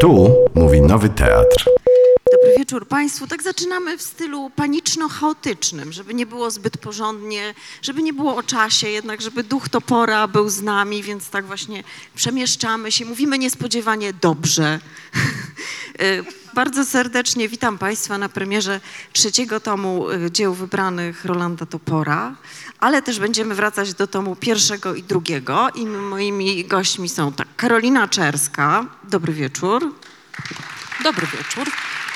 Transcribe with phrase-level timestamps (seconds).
[0.00, 1.64] Tu mówi Nowy Teatr.
[2.32, 3.26] Dobry wieczór Państwu.
[3.26, 8.88] Tak zaczynamy w stylu paniczno-chaotycznym, żeby nie było zbyt porządnie, żeby nie było o czasie,
[8.88, 11.84] jednak żeby duch topora był z nami, więc tak właśnie
[12.14, 14.78] przemieszczamy się, mówimy niespodziewanie dobrze.
[16.02, 16.24] Y,
[16.56, 18.80] Bardzo serdecznie witam Państwa na premierze
[19.12, 22.36] trzeciego tomu y, dzieł wybranych Rolanda Topora,
[22.80, 28.08] ale też będziemy wracać do tomu pierwszego i drugiego i moimi gośćmi są tak Karolina
[28.08, 28.84] Czerska.
[29.04, 29.94] Dobry wieczór.
[31.04, 31.68] Dobry wieczór.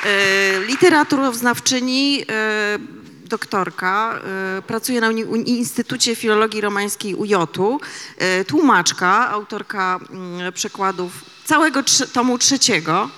[0.05, 2.79] E, Literaturoznawczyni, e,
[3.25, 4.21] doktorka,
[4.59, 7.81] e, pracuje na Uni- Instytucie Filologii Romańskiej UJ-u,
[8.19, 11.13] e, tłumaczka, autorka mm, przekładów
[11.45, 13.11] całego tomu trzeciego,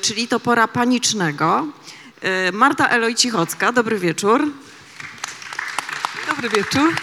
[0.00, 1.66] czyli Topora Panicznego.
[2.22, 4.48] E, Marta Eloj-Cichocka, dobry wieczór.
[6.26, 6.94] Dobry wieczór.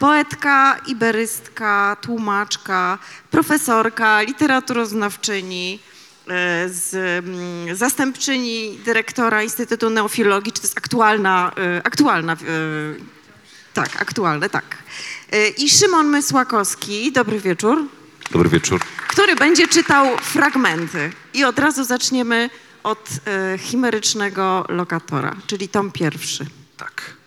[0.00, 2.98] Poetka, iberystka, tłumaczka,
[3.30, 5.80] profesorka, literaturoznawczyni,
[6.28, 6.94] e, z,
[7.24, 12.36] mm, zastępczyni dyrektora Instytutu Neofilologii, czy to jest aktualna, e, aktualna, e,
[13.74, 14.64] tak, aktualne, tak.
[15.58, 17.84] I Szymon Mysłakowski, dobry wieczór,
[18.30, 18.80] Dobry wieczór.
[19.08, 21.12] który będzie czytał fragmenty.
[21.34, 22.50] I od razu zaczniemy
[22.82, 23.08] od
[23.58, 26.46] chimerycznego lokatora, czyli tom pierwszy.
[26.76, 27.17] Tak.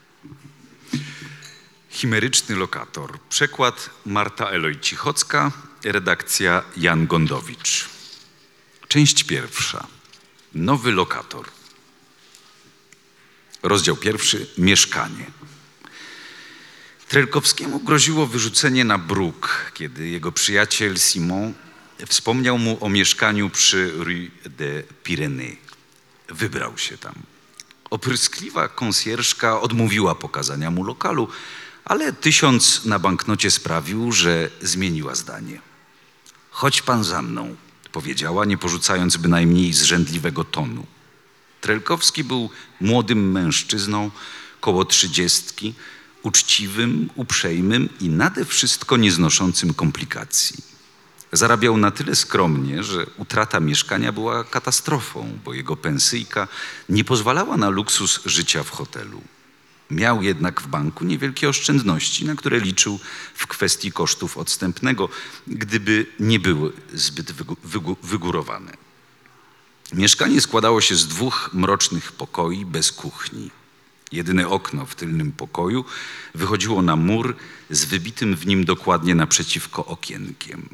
[1.91, 3.19] Chimeryczny lokator.
[3.29, 5.51] Przekład Marta Eloj-Cichocka,
[5.83, 7.89] redakcja Jan Gondowicz.
[8.87, 9.87] Część pierwsza.
[10.53, 11.45] Nowy lokator.
[13.63, 14.47] Rozdział pierwszy.
[14.57, 15.25] Mieszkanie.
[17.07, 21.53] Trelkowskiemu groziło wyrzucenie na bruk, kiedy jego przyjaciel Simon
[22.07, 25.57] wspomniał mu o mieszkaniu przy Rue de Pyrénées.
[26.29, 27.13] Wybrał się tam.
[27.89, 31.27] Opryskliwa konsjerżka odmówiła pokazania mu lokalu,
[31.91, 35.61] ale tysiąc na banknocie sprawił, że zmieniła zdanie.
[36.51, 37.55] Chodź pan za mną,
[37.91, 40.85] powiedziała, nie porzucając bynajmniej zrzędliwego tonu.
[41.61, 42.49] Trelkowski był
[42.81, 44.11] młodym mężczyzną,
[44.61, 45.73] koło trzydziestki,
[46.23, 50.63] uczciwym, uprzejmym i nade wszystko nieznoszącym komplikacji.
[51.31, 56.47] Zarabiał na tyle skromnie, że utrata mieszkania była katastrofą, bo jego pensyjka
[56.89, 59.21] nie pozwalała na luksus życia w hotelu.
[59.91, 62.99] Miał jednak w banku niewielkie oszczędności, na które liczył
[63.33, 65.09] w kwestii kosztów odstępnego,
[65.47, 67.31] gdyby nie były zbyt
[68.03, 68.73] wygórowane.
[69.93, 73.51] Mieszkanie składało się z dwóch mrocznych pokoi bez kuchni.
[74.11, 75.85] Jedyne okno w tylnym pokoju
[76.35, 77.35] wychodziło na mur
[77.69, 80.69] z wybitym w nim dokładnie naprzeciwko okienkiem.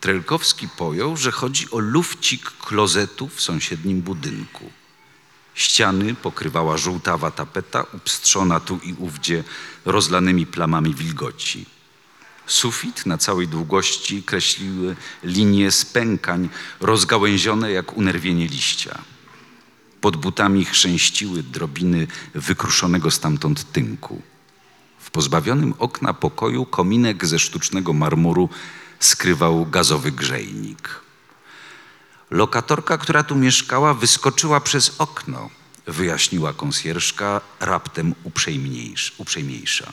[0.00, 4.70] Trelkowski pojął, że chodzi o lufcik klozetu w sąsiednim budynku.
[5.60, 9.44] Ściany pokrywała żółtawa tapeta, upstrzona tu i ówdzie
[9.84, 11.66] rozlanymi plamami wilgoci.
[12.46, 16.48] Sufit na całej długości kreśliły linie spękań,
[16.80, 18.98] rozgałęzione jak unerwienie liścia.
[20.00, 24.22] Pod butami chrzęściły drobiny wykruszonego stamtąd tynku.
[24.98, 28.48] W pozbawionym okna pokoju kominek ze sztucznego marmuru
[29.00, 31.09] skrywał gazowy grzejnik.
[32.30, 35.50] Lokatorka, która tu mieszkała, wyskoczyła przez okno,
[35.86, 38.14] wyjaśniła konsjerżka raptem
[39.18, 39.92] uprzejmiejsza.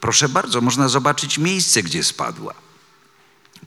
[0.00, 2.54] Proszę bardzo, można zobaczyć miejsce, gdzie spadła.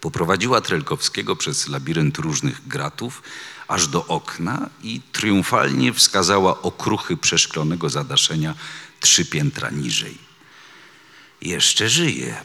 [0.02, 3.24] Poprowadziła Trelkowskiego przez labirynt różnych gratów
[3.68, 8.56] aż do okna i triumfalnie wskazała okruchy przeszklonego zadaszenia
[9.00, 10.18] trzy piętra niżej.
[11.42, 12.42] Jeszcze żyje,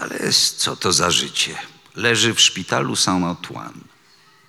[0.00, 1.58] ale co to za życie?
[1.94, 3.80] Leży w szpitalu Saint-Antoine.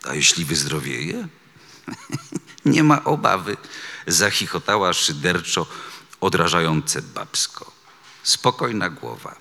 [0.03, 1.27] A jeśli wyzdrowieje?
[2.65, 3.57] Nie ma obawy,
[4.07, 5.65] zachichotała szyderczo
[6.21, 7.71] odrażające babsko.
[8.23, 9.35] Spokojna głowa.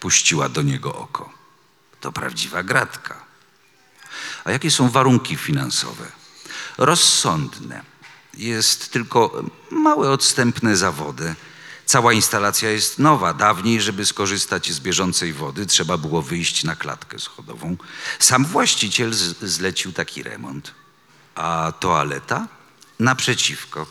[0.00, 1.32] Puściła do niego oko.
[2.00, 3.24] To prawdziwa gratka.
[4.44, 6.12] A jakie są warunki finansowe?
[6.78, 7.82] Rozsądne.
[8.34, 11.34] Jest tylko małe odstępne za wodę.
[11.86, 13.34] Cała instalacja jest nowa.
[13.34, 17.76] Dawniej, żeby skorzystać z bieżącej wody, trzeba było wyjść na klatkę schodową.
[18.18, 19.12] Sam właściciel
[19.42, 20.74] zlecił taki remont.
[21.34, 22.48] A toaleta?
[22.98, 23.86] Naprzeciwko.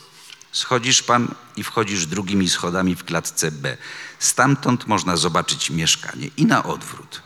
[0.51, 3.77] Schodzisz pan i wchodzisz drugimi schodami w klatce B.
[4.19, 7.21] Stamtąd można zobaczyć mieszkanie i na odwrót.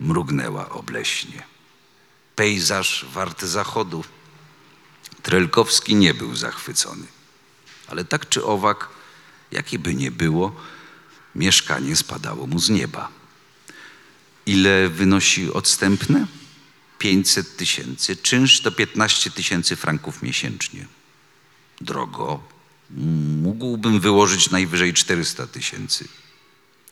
[0.00, 1.42] Mrugnęła obleśnie.
[2.36, 4.04] Pejzaż warty zachodu.
[5.22, 7.06] Trelkowski nie był zachwycony.
[7.88, 8.95] Ale tak czy owak,
[9.56, 10.56] jakie by nie było,
[11.34, 13.08] mieszkanie spadało mu z nieba.
[14.46, 16.26] Ile wynosi odstępne?
[16.98, 18.16] 500 tysięcy.
[18.16, 20.86] Czynsz to 15 tysięcy franków miesięcznie.
[21.80, 22.42] Drogo.
[23.42, 26.08] Mógłbym wyłożyć najwyżej 400 tysięcy.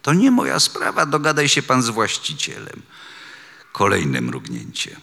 [0.02, 2.82] To nie moja sprawa, dogadaj się pan z właścicielem.
[3.72, 4.96] Kolejne mrugnięcie.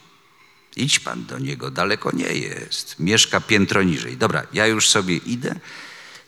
[0.75, 2.95] Idź pan do niego, daleko nie jest.
[2.99, 4.17] Mieszka piętro niżej.
[4.17, 5.59] Dobra, ja już sobie idę.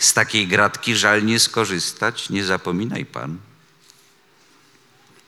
[0.03, 3.37] Z takiej gratki żal nie skorzystać, nie zapominaj pan.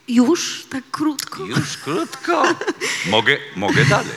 [0.07, 1.45] Już tak krótko?
[1.45, 2.43] Już krótko.
[3.15, 4.15] Mogę, mogę dalej.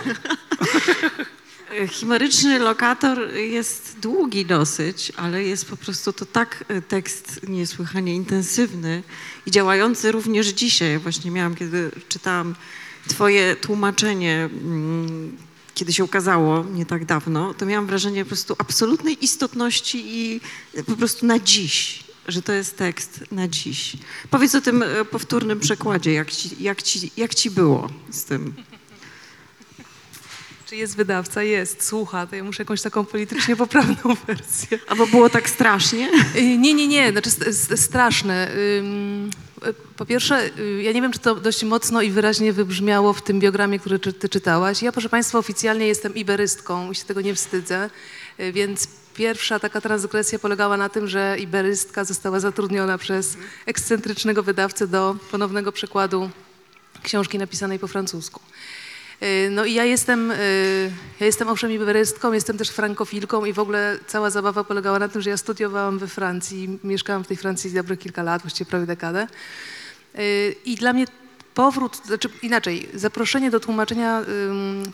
[1.91, 9.03] Chimeryczny lokator jest długi dosyć, ale jest po prostu to tak e, tekst niesłychanie intensywny
[9.47, 10.99] i działający również dzisiaj.
[10.99, 12.55] Właśnie miałam, kiedy czytałam
[13.09, 15.37] twoje tłumaczenie, mm,
[15.79, 20.41] kiedy się ukazało nie tak dawno, to miałam wrażenie po prostu absolutnej istotności i
[20.87, 23.93] po prostu na dziś, że to jest tekst na dziś.
[24.31, 28.55] Powiedz o tym e, powtórnym przekładzie, jak ci, jak ci, jak ci było z tym.
[30.67, 31.43] Czy jest wydawca?
[31.43, 32.27] Jest, słucha.
[32.27, 34.79] To ja muszę jakąś taką politycznie poprawną wersję.
[34.89, 36.11] Albo było tak strasznie?
[36.37, 38.51] Y, Nie, nie, nie, znaczy st- st- straszne.
[38.79, 39.31] Ym,
[39.97, 43.41] Po pierwsze, y, ja nie wiem, czy to dość mocno i wyraźnie wybrzmiało w tym
[43.41, 44.83] biogramie, który czy- ty czytałaś.
[44.83, 47.91] Ja, proszę Państwa, oficjalnie jestem iberystką i się tego nie wstydzę,
[48.41, 54.87] y, więc pierwsza taka transgresja polegała na tym, że iberystka została zatrudniona przez ekscentrycznego wydawcę
[54.87, 56.31] do ponownego przekładu
[57.03, 58.41] książki napisanej po francusku.
[59.23, 63.59] Y, No i ja jestem, y, ja jestem owszem iberystką, jestem też frankofilką i w
[63.59, 67.73] ogóle cała zabawa polegała na tym, że ja studiowałam we Francji, mieszkałam w tej Francji
[67.73, 69.27] dobre kilka lat, właściwie prawie dekadę.
[70.19, 71.07] Y, I dla mnie
[71.55, 74.23] powrót, znaczy inaczej, zaproszenie do tłumaczenia,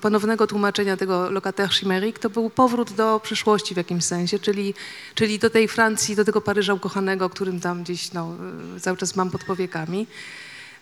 [0.01, 4.75] ponownego tłumaczenia tego Locataire Chimérique to był powrót do przyszłości w jakimś sensie, czyli,
[5.15, 8.37] czyli do tej Francji, do tego Paryża ukochanego, którym tam gdzieś no,
[8.81, 10.07] cały czas mam pod powiekami.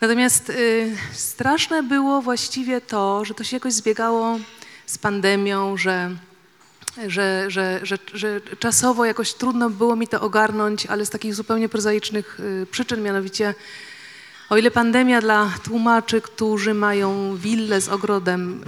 [0.03, 4.39] Natomiast y, straszne było właściwie to, że to się jakoś zbiegało
[4.87, 6.11] z pandemią, że,
[7.07, 11.69] że, że, że, że czasowo jakoś trudno było mi to ogarnąć, ale z takich zupełnie
[11.69, 13.55] prozaicznych y, przyczyn, mianowicie
[14.53, 18.65] o ile pandemia dla tłumaczy, którzy mają willę z ogrodem,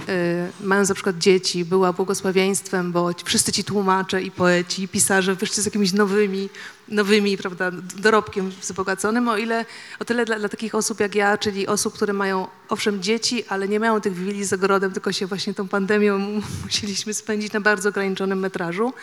[0.61, 5.35] y, mają na przykład dzieci, była błogosławieństwem, bo wszyscy ci tłumacze i poeci, i pisarze
[5.35, 6.49] wyszli z jakimiś nowymi,
[6.87, 9.65] nowymi prawda, dorobkiem wzbogaconym, o ile
[9.99, 13.67] o tyle dla, dla takich osób jak ja, czyli osób, które mają owszem dzieci, ale
[13.67, 16.19] nie mają tych willi z ogrodem, tylko się właśnie tą pandemią
[16.65, 18.93] musieliśmy spędzić na bardzo ograniczonym metrażu.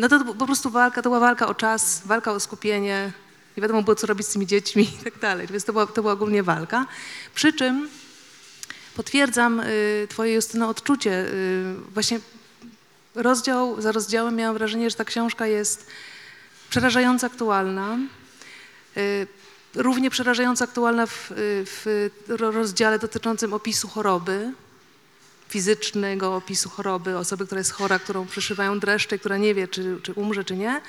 [0.00, 3.12] No to po prostu walka, to była walka o czas, walka o skupienie,
[3.56, 6.02] nie wiadomo było, co robić z tymi dziećmi i tak dalej, więc to była, to
[6.02, 6.86] była ogólnie walka.
[7.34, 7.88] Przy czym
[8.96, 11.10] potwierdzam y, twoje, Justyno, odczucie.
[11.12, 12.20] Y, właśnie
[13.14, 15.86] rozdział za rozdziałem miałam wrażenie, że ta książka jest
[16.70, 17.98] przerażająco aktualna.
[18.96, 19.26] Y,
[19.74, 21.34] równie przerażająco aktualna w, y,
[21.66, 21.86] w
[22.28, 24.52] ro- rozdziale dotyczącym opisu choroby,
[25.48, 30.12] fizycznego opisu choroby, osoby, która jest chora, którą przyszywają dreszcze, która nie wie, czy, czy
[30.12, 30.80] umrze, czy nie,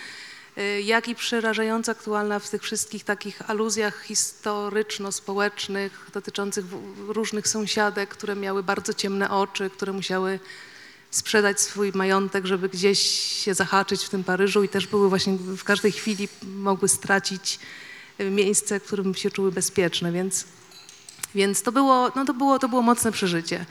[0.83, 6.65] jak i przerażająco aktualna w tych wszystkich takich aluzjach historyczno-społecznych dotyczących
[7.07, 10.39] różnych sąsiadek, które miały bardzo ciemne oczy, które musiały
[11.11, 12.99] sprzedać swój majątek, żeby gdzieś
[13.43, 17.59] się zahaczyć w tym Paryżu i też były właśnie w każdej chwili mogły stracić
[18.19, 20.45] y, miejsce, w którym się czuły bezpieczne, więc
[21.35, 23.65] więc to było, no to było, to było mocne przeżycie.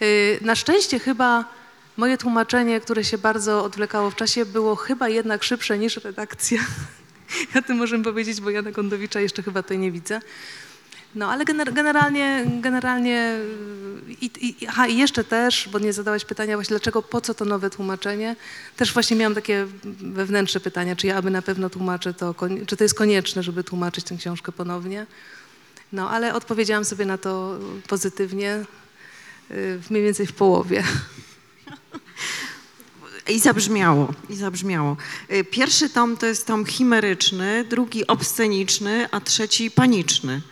[0.00, 1.44] Yy, Na szczęście chyba
[1.96, 6.60] moje tłumaczenie, które się bardzo odwlekało w czasie, było chyba jednak szybsze niż redakcja.
[7.54, 10.20] Ja tym możemy powiedzieć, bo Jana Kondowicza jeszcze chyba tutaj nie widzę.
[11.14, 13.38] No ale gener- generalnie, generalnie
[14.20, 17.44] i, i, aha, i jeszcze też, bo nie zadałaś pytania właśnie dlaczego, po co to
[17.44, 18.36] nowe tłumaczenie,
[18.76, 19.66] też właśnie miałam takie
[20.00, 22.34] wewnętrzne pytania, czy ja aby na pewno tłumaczę to,
[22.66, 25.06] czy to jest konieczne, żeby tłumaczyć tę książkę ponownie.
[25.92, 27.58] No, ale odpowiedziałam sobie na to
[27.88, 28.64] pozytywnie,
[29.50, 30.82] y, mniej więcej w połowie.
[33.28, 34.96] I zabrzmiało, i zabrzmiało.
[35.32, 40.42] Y, Pierwszy tom to jest tom chimeryczny, drugi obsceniczny, a trzeci paniczny.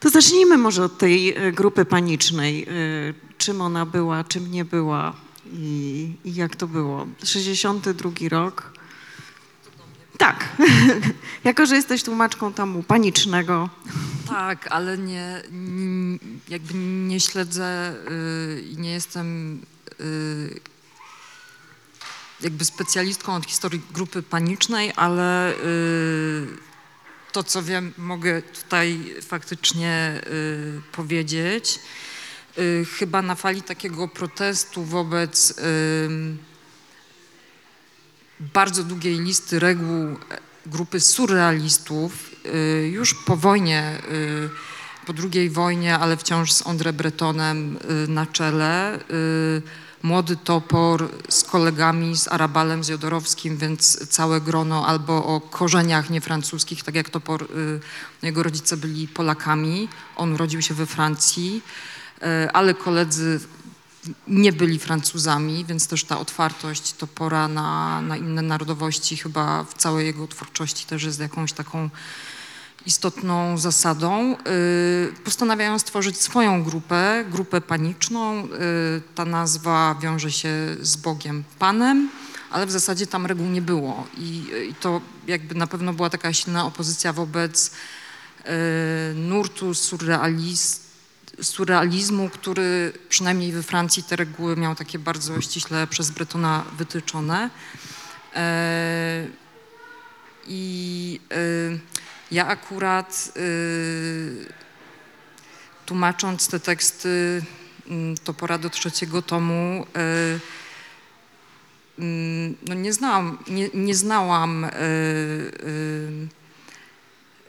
[0.00, 2.66] To zacznijmy może od tej y, grupy panicznej.
[2.68, 5.16] Y, Czym ona była, czym nie była
[5.52, 7.06] i, i jak to było.
[7.24, 8.72] 62 rok.
[10.18, 10.56] Tak.
[11.44, 13.68] jako, że jesteś tłumaczką tomu panicznego,
[14.28, 15.42] Tak, ale nie,
[16.48, 16.74] jakby
[17.08, 17.94] nie śledzę
[18.72, 19.60] i nie jestem
[22.40, 26.46] jakby specjalistką od historii grupy panicznej, ale y,
[27.32, 31.80] to, co wiem, mogę tutaj faktycznie y, powiedzieć.
[32.58, 35.54] Y, Chyba na fali takiego protestu wobec
[38.40, 40.16] bardzo długiej listy reguł
[40.66, 44.50] grupy surrealistów y, już po wojnie, y,
[45.06, 48.98] po II wojnie, ale wciąż z André Bretonem y, na czele.
[50.06, 56.82] Młody Topor z kolegami, z Arabalem, z Jodorowskim, więc całe grono albo o korzeniach niefrancuskich,
[56.82, 57.80] tak jak Topor, y,
[58.22, 61.62] jego rodzice byli Polakami, on urodził się we Francji,
[62.22, 63.40] y, ale koledzy
[64.28, 70.06] nie byli Francuzami, więc też ta otwartość Topora na, na inne narodowości chyba w całej
[70.06, 71.90] jego twórczości też jest jakąś taką
[72.86, 74.36] istotną zasadą.
[75.12, 78.44] Y, Postanawiają stworzyć swoją grupę, grupę paniczną.
[78.44, 78.48] Y,
[79.14, 80.48] Ta nazwa wiąże się
[80.80, 82.10] z Bogiem Panem,
[82.50, 84.06] ale w zasadzie tam reguł nie było.
[84.18, 90.86] I, i to jakby na pewno była taka silna opozycja wobec y, nurtu surrealizmu
[91.42, 97.50] surrealizmu, który przynajmniej we Francji te reguły miał takie bardzo ściśle przez Bretona wytyczone.
[98.34, 99.26] E,
[100.46, 101.20] I
[102.30, 103.40] ja akurat e,
[105.86, 107.42] tłumacząc te teksty
[107.88, 110.38] mm, Topora do trzeciego tomu, e,
[111.98, 114.70] mm, no nie znałam, nie, nie znałam e, e,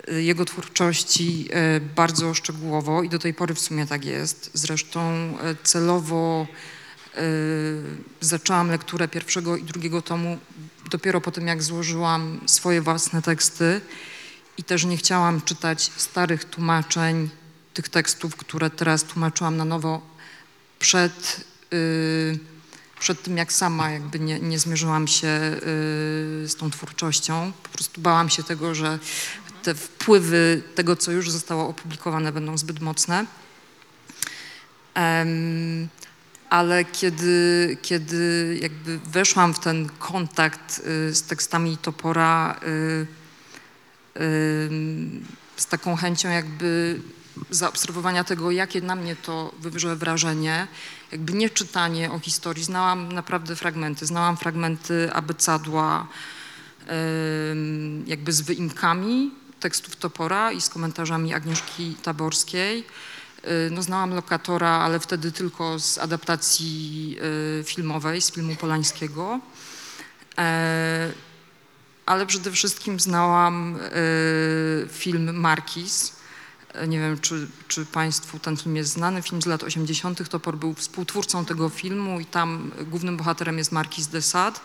[0.08, 4.52] jego twórczości e, bardzo szczegółowo i do tej pory w sumie tak jest.
[4.54, 6.48] Zresztą e, celowo
[7.16, 7.22] e,
[8.22, 10.38] zaczęłam lekturę pierwszego i drugiego tomu
[10.92, 13.82] dopiero po tym, jak złożyłam swoje własne teksty
[14.58, 17.30] i też nie chciałam czytać starych tłumaczeń
[17.74, 20.02] tych tekstów, które teraz tłumaczyłam na nowo
[20.80, 22.40] przed, y,
[23.00, 25.60] przed tym, jak sama jakby nie, nie zmierzyłam się y,
[26.48, 27.52] z tą twórczością.
[27.64, 29.00] Po prostu bałam się tego, że
[29.64, 33.26] te wpływy tego, co już zostało opublikowane, będą zbyt mocne.
[34.94, 35.88] Em,
[36.50, 43.08] ale kiedy, kiedy jakby weszłam w ten kontakt y, z tekstami Topora y,
[45.58, 47.00] z taką chęcią jakby
[47.50, 50.68] zaobserwowania tego, jakie na mnie to wywrze wrażenie,
[51.12, 56.08] jakby nie czytanie o historii, znałam naprawdę fragmenty, znałam fragmenty abecadła,
[58.06, 62.86] jakby z wyimkami tekstów Topora i z komentarzami Agnieszki Taborskiej.
[63.48, 67.18] Y, No, znałam Lokatora, ale wtedy tylko z adaptacji
[67.60, 69.40] y, filmowej, z filmu Polańskiego.
[72.08, 76.14] Ale przede wszystkim znałam y, film Markiz.
[76.74, 79.22] E, Nie wiem, czy, czy Państwu ten film jest znany.
[79.22, 80.30] Film z lat 80.
[80.30, 84.60] Topor był współtwórcą tego filmu i tam głównym bohaterem jest Markiz de Sade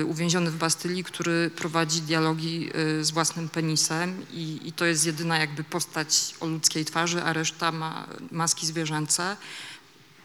[0.00, 2.70] y, uwięziony w Bastylii, który prowadzi dialogi
[3.00, 7.32] y, z własnym penisem i, i to jest jedyna jakby postać o ludzkiej twarzy, a
[7.32, 9.36] reszta ma maski zwierzęce.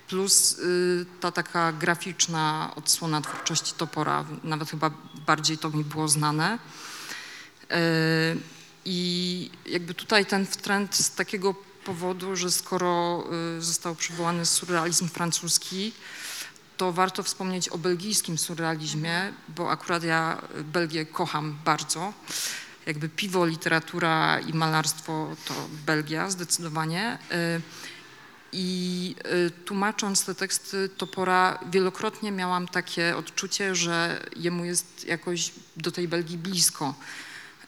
[0.07, 4.91] Plus y, ta taka graficzna odsłona twórczości Topora, nawet chyba
[5.25, 6.59] bardziej to mi było znane.
[7.71, 7.77] Y,
[8.85, 13.23] I jakby tutaj ten trend z takiego powodu, że skoro
[13.57, 15.93] y, został przywołany surrealizm francuski,
[16.77, 22.13] to warto wspomnieć o belgijskim surrealizmie, bo akurat ja Belgię kocham bardzo.
[22.85, 25.53] Jakby piwo, literatura i malarstwo to
[25.85, 27.17] Belgia zdecydowanie.
[28.51, 29.15] I
[29.47, 36.07] y, tłumacząc te teksty Topora, wielokrotnie miałam takie odczucie, że jemu jest jakoś do tej
[36.07, 36.93] Belgii blisko.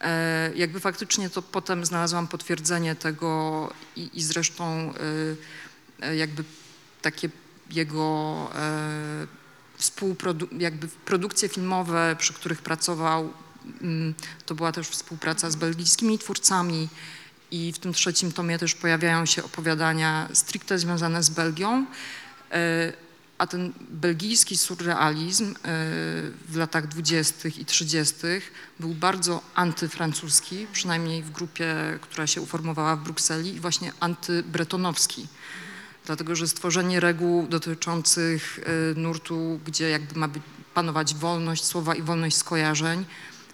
[0.02, 4.94] E, Jakby faktycznie to potem znalazłam potwierdzenie tego i, i zresztą
[6.02, 6.44] y, y, jakby
[7.02, 7.30] takie
[7.72, 9.28] jego e,
[9.80, 13.34] współprodu- jakby produkcje filmowe, przy których pracował,
[13.82, 14.14] mm,
[14.46, 16.90] to była też współpraca z belgijskimi twórcami
[17.52, 21.86] i w tym trzecim tomie też pojawiają się opowiadania stricte związane z Belgią.
[22.52, 22.94] E,
[23.38, 25.56] A ten belgijski surrealizm e,
[26.50, 27.50] w latach 20.
[27.50, 28.16] i 30.
[28.80, 35.28] był bardzo antyfrancuski, przynajmniej w grupie, która się uformowała w Brukseli i właśnie antybretonowski
[36.10, 40.30] dlatego że stworzenie reguł dotyczących y, nurtu, gdzie jakby ma
[40.74, 43.06] panować wolność słowa i wolność skojarzeń,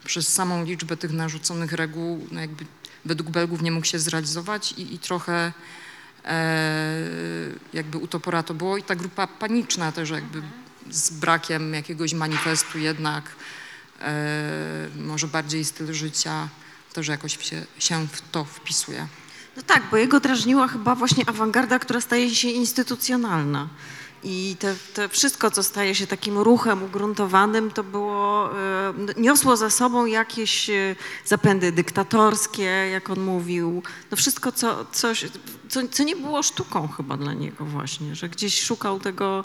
[0.05, 2.65] przez samą liczbę tych narzuconych reguł, no jakby
[3.05, 5.53] według Belgów nie mógł się zrealizować i, i trochę
[6.25, 6.63] e,
[7.73, 10.41] jakby utopora to było i ta grupa paniczna też jakby
[10.89, 13.23] z brakiem jakiegoś manifestu jednak,
[14.01, 16.49] e, może bardziej styl życia
[16.93, 19.07] też jakoś się, się w to wpisuje.
[19.57, 23.67] No tak, bo jego drażniła chyba właśnie awangarda, która staje się instytucjonalna.
[24.27, 30.05] I te, wszystko, co staje się takim ruchem ugruntowanym, to było, e, niosło za sobą
[30.05, 33.83] jakieś e, zapędy dyktatorskie, jak on mówił.
[34.11, 35.25] No wszystko, co, coś,
[35.75, 39.43] co, co nie było sztuką chyba dla niego właśnie, że gdzieś szukał tego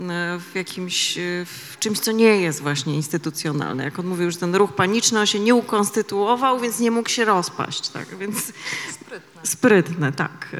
[0.00, 3.84] e, w jakimś, e, w czymś, co nie jest właśnie instytucjonalne.
[3.84, 7.24] Jak on mówił, że ten ruch paniczny, on się nie ukonstytuował, więc nie mógł się
[7.24, 8.52] rozpaść, tak, więc...
[8.92, 9.40] Sprytne.
[9.42, 10.56] Sprytne, tak.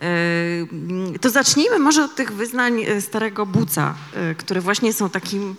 [0.00, 3.94] E, To zacznijmy może od tych wyznań starego Buca,
[4.38, 5.56] które właśnie są takim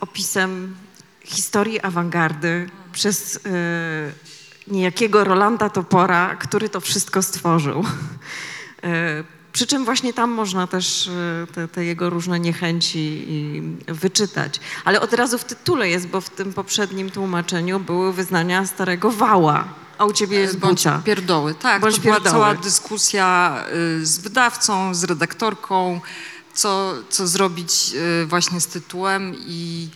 [0.00, 0.76] opisem
[1.24, 3.40] historii awangardy przez
[4.66, 7.84] niejakiego Rolanda Topora, który to wszystko stworzył.
[8.84, 13.26] E, Przy czym właśnie tam można też e, te, te jego różne niechęci
[13.88, 14.60] wyczytać.
[14.84, 19.64] Ale od razu w tytule jest, bo w tym poprzednim tłumaczeniu były wyznania starego wała,
[19.98, 21.54] a u ciebie jest Bądź pierdoły.
[21.54, 22.32] Tak, Bądź to była pierdoły.
[22.34, 23.56] cała dyskusja
[24.00, 26.00] y, z wydawcą, z redaktorką,
[26.54, 27.92] co, co zrobić
[28.22, 29.88] y, właśnie z tytułem i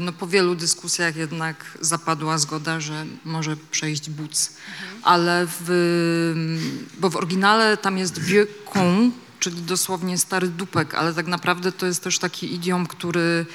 [0.00, 4.50] no, po wielu dyskusjach jednak zapadła zgoda, że może przejść buc.
[5.02, 8.20] Ale w, bo w oryginale tam jest
[8.72, 13.46] con, czyli dosłownie stary dupek, ale tak naprawdę to jest też taki idiom, który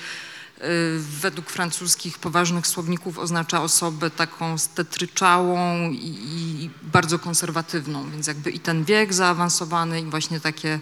[0.58, 0.62] y,
[1.00, 6.18] według francuskich poważnych słowników oznacza osobę taką stetryczałą i,
[6.64, 10.80] i bardzo konserwatywną, więc jakby i ten wiek zaawansowany i właśnie takie,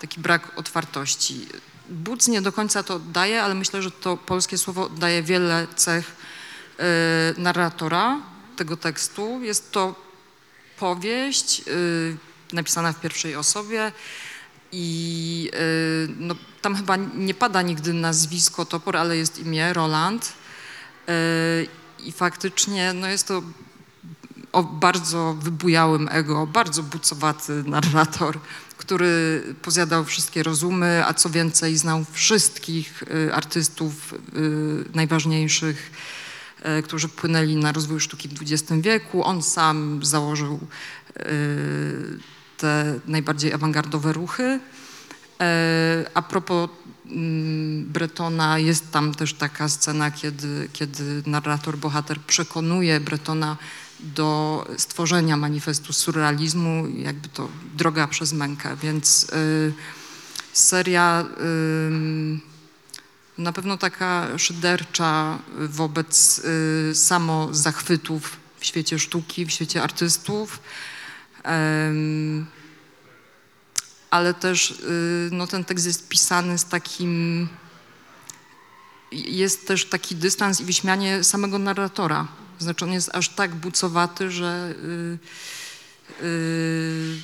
[0.00, 1.46] taki brak otwartości.
[1.88, 6.16] Buc nie do końca to oddaje, ale myślę, że to polskie słowo oddaje wiele cech
[7.36, 8.20] y, narratora
[8.56, 9.42] tego tekstu.
[9.42, 9.94] Jest to
[10.78, 12.16] powieść y,
[12.52, 13.92] napisana w pierwszej osobie
[14.72, 20.32] i y, no, tam chyba nie pada nigdy nazwisko Topor, ale jest imię Roland.
[21.98, 23.42] I faktycznie no, jest to
[24.54, 28.38] o bardzo wybujałym ego, bardzo bucowaty narrator,
[28.84, 34.16] który pozjadał wszystkie rozumy, a co więcej znał wszystkich y, artystów y,
[34.94, 35.90] najważniejszych,
[36.78, 39.24] y, którzy wpłynęli na rozwój sztuki w XX wieku.
[39.24, 40.60] On sam założył
[42.56, 44.60] te najbardziej awangardowe ruchy.
[46.14, 46.70] A propos
[47.06, 53.56] mm, Bretona, jest tam też taka scena, kiedy, kiedy narrator, bohater przekonuje Bretona
[54.00, 59.72] do stworzenia manifestu surrealizmu, jakby to droga przez mękę, więc y,
[60.52, 62.54] seria y,
[63.38, 70.60] na pewno taka szydercza wobec y, samo zachwytów w świecie sztuki, w świecie artystów.
[71.42, 72.46] Em,
[74.10, 77.48] ale też y, no, ten tekst jest pisany z takim.
[79.12, 82.28] Jest też taki dystans i wyśmianie samego narratora.
[82.64, 87.20] Znaczy on jest aż tak bucowaty, że y, y,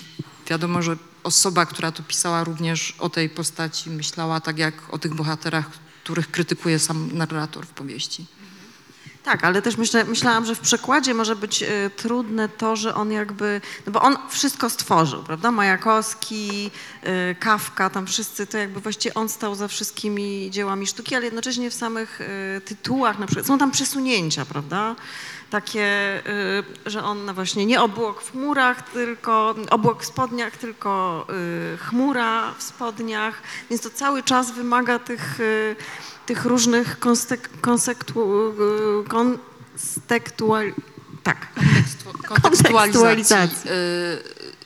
[0.48, 5.14] wiadomo, że osoba, która to pisała, również o tej postaci myślała tak jak o tych
[5.14, 5.70] bohaterach,
[6.04, 8.26] których krytykuje sam narrator w powieści.
[9.24, 13.12] Tak, ale też myślę, myślałam, że w przekładzie może być e, trudne to, że on
[13.12, 15.50] jakby, no bo on wszystko stworzył, prawda?
[15.50, 16.70] Majakowski,
[17.02, 21.70] e, Kafka, tam wszyscy, to jakby właściwie on stał za wszystkimi dziełami sztuki, ale jednocześnie
[21.70, 24.96] w samych e, tytułach na przykład są tam przesunięcia, prawda?
[25.50, 31.26] Takie, e, że on no właśnie nie obłok w chmurach, tylko obłok w spodniach, tylko
[31.74, 38.28] e, chmura w spodniach, więc to cały czas wymaga tych e, tych różnych konstek, konsektu,
[39.08, 40.72] konstektual,
[41.22, 41.46] tak.
[42.42, 43.70] kontekstualizacji.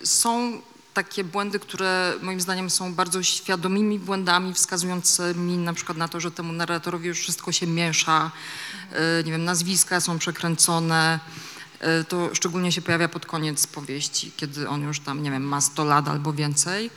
[0.03, 0.61] Y, Są
[0.95, 6.31] takie błędy, które moim zdaniem są bardzo świadomymi błędami wskazującymi na przykład na to, że
[6.31, 8.31] temu narratorowi już wszystko się miesza,
[9.21, 11.21] y, nie wiem, nazwiska są przekręcone.
[12.01, 15.61] Y, To szczególnie się pojawia pod koniec powieści, kiedy on już tam, nie wiem, ma
[15.61, 16.91] 100 lat albo więcej.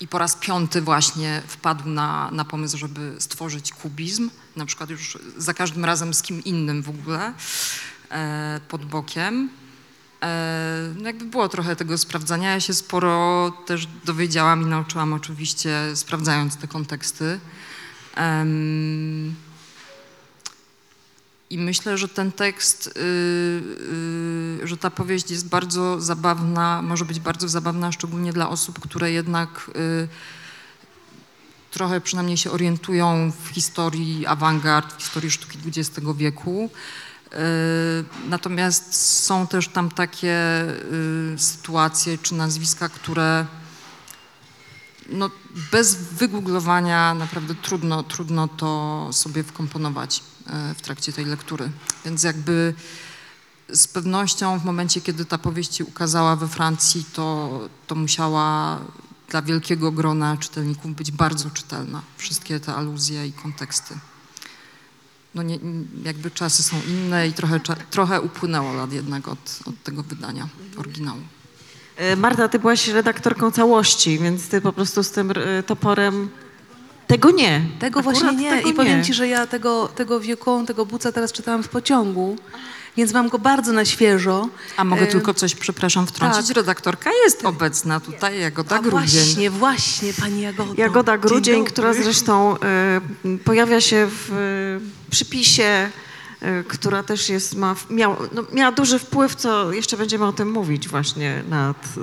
[0.00, 5.18] I po raz piąty właśnie wpadł na, na pomysł, żeby stworzyć kubizm, na przykład już
[5.36, 7.32] za każdym razem z kim innym w ogóle,
[8.10, 9.50] e, pod bokiem.
[10.22, 12.50] E, no jakby było trochę tego sprawdzania.
[12.50, 17.40] Ja się sporo też dowiedziałam i nauczyłam oczywiście, sprawdzając te konteksty.
[18.14, 19.34] Em,
[21.50, 23.00] I myślę, że ten tekst, y,
[24.62, 29.12] y, że ta powieść jest bardzo zabawna, może być bardzo zabawna, szczególnie dla osób, które
[29.12, 30.08] jednak y,
[31.70, 36.70] trochę przynajmniej się orientują w historii awangard, w historii sztuki XX wieku.
[38.28, 40.36] Natomiast są też tam takie
[41.36, 43.46] sytuacje czy nazwiska, które
[45.08, 45.30] no,
[45.72, 51.70] bez wygooglowania naprawdę trudno, trudno to sobie wkomponować e, w trakcie tej lektury.
[52.04, 52.74] Więc jakby
[53.72, 58.78] z pewnością w momencie, kiedy ta powieść się ukazała we Francji, to, to musiała
[59.28, 62.02] dla wielkiego grona czytelników być bardzo czytelna.
[62.16, 63.98] Wszystkie te aluzje i konteksty.
[65.34, 65.58] No nie,
[66.04, 71.20] jakby czasy są inne i trochę, trochę upłynęło lat jednak od, od tego wydania oryginału.
[71.98, 76.28] E, Marta, ty byłaś redaktorką całości, więc ty po prostu z tym e, toporem
[77.06, 77.60] tego nie.
[77.78, 78.50] Tego Akurat właśnie nie.
[78.56, 79.04] tego I powiem nie.
[79.04, 82.36] ci, że ja tego, tego wieką, tego buca teraz czytałam w pociągu,
[82.96, 84.48] więc mam go bardzo na świeżo.
[84.76, 86.46] A mogę E, tylko coś, przepraszam, wtrącić?
[86.46, 86.56] tak.
[86.56, 89.00] Redaktorka jest obecna tutaj, Jagoda A Grudzień.
[89.20, 90.74] właśnie, właśnie, pani Jagodo.
[90.76, 93.00] Jagoda Grudzień, która zresztą e,
[93.44, 95.90] pojawia się w e, przypisie,
[96.68, 100.88] która też jest, ma, miał, no, miała duży wpływ, co jeszcze będziemy o tym mówić
[100.88, 102.00] właśnie nad e,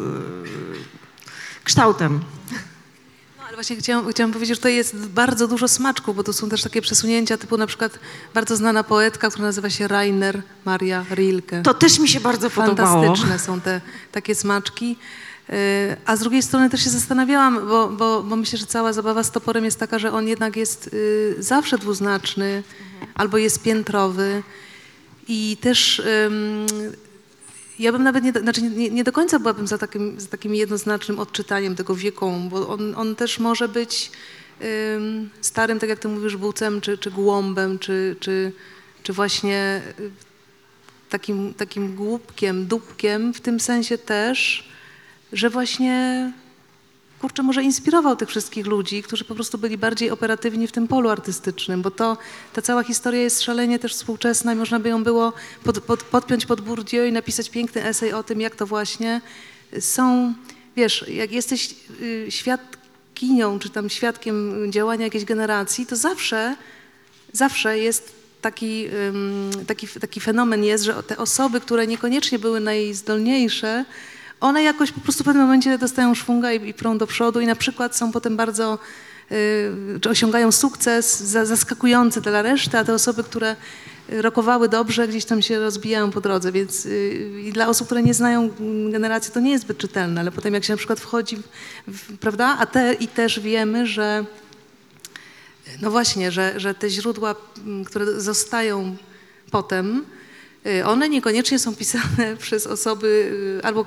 [1.64, 2.20] kształtem.
[3.38, 6.50] No, ale właśnie chciałam, chciałam powiedzieć, że to jest bardzo dużo smaczku, bo to są
[6.50, 8.00] też takie przesunięcia typu na przykład
[8.34, 11.62] bardzo znana poetka, która nazywa się Rainer Maria Rilke.
[11.62, 13.04] To też mi się bardzo podobało.
[13.04, 14.98] Fantastyczne są te takie smaczki.
[15.50, 15.56] Yy,
[16.06, 19.32] A z drugiej strony też się zastanawiałam, bo, bo, bo myślę, że cała zabawa z
[19.32, 22.64] toporem jest taka, że on jednak jest yy, zawsze dwuznaczny
[23.16, 24.44] albo jest piętrowy.
[25.28, 26.02] I też
[27.80, 30.56] ja bym nawet nie, do- znaczy nie, nie do końca byłabym za takim, za takim
[30.56, 34.12] jednoznacznym odczytaniem tego wieką, bo on, on też może być
[34.96, 38.52] ym, starym, tak jak ty mówisz, bucem, czy, czy głąbem, czy, czy,
[39.04, 40.12] czy właśnie y,
[41.10, 44.70] takim, takim głupkiem, dupkiem, w tym sensie też,
[45.36, 46.32] że właśnie
[47.22, 51.10] kurczę, może inspirował tych wszystkich ludzi, którzy po prostu byli bardziej operatywni w tym polu
[51.10, 52.18] artystycznym, bo to,
[52.54, 56.46] ta cała historia jest szalenie też współczesna i można by ją było pod, pod, podpiąć
[56.46, 59.22] pod Bourdieu i napisać piękny esej o tym, jak to właśnie
[59.80, 60.34] są,
[60.76, 66.56] wiesz, jak jesteś y, świadkinią, czy tam świadkiem działania jakiejś generacji, to zawsze
[67.34, 68.88] zawsze jest taki,
[69.68, 73.86] taki, taki fenomen jest, że te osoby, które niekoniecznie były najzdolniejsze,
[74.40, 77.48] one jakoś po prostu w pewnym momencie dostają szwunga i, i prą do przodu i
[77.48, 78.80] na przykład są potem bardzo,
[79.32, 83.56] y, czy osiągają sukces za, zaskakujący dla reszty, a te osoby, które
[84.10, 88.14] rokowały dobrze, gdzieś tam się rozbijają po drodze, więc y, i dla osób, które nie
[88.14, 91.38] znają mm, generacji, to nie jest zbyt czytelne, ale potem jak się na przykład wchodzi,
[91.88, 94.26] w, prawda, a te i też wiemy, że
[95.82, 98.96] no właśnie, że, że te źródła, m, które zostają
[99.52, 100.06] potem,
[100.86, 103.86] one niekoniecznie są pisane przez osoby y, albo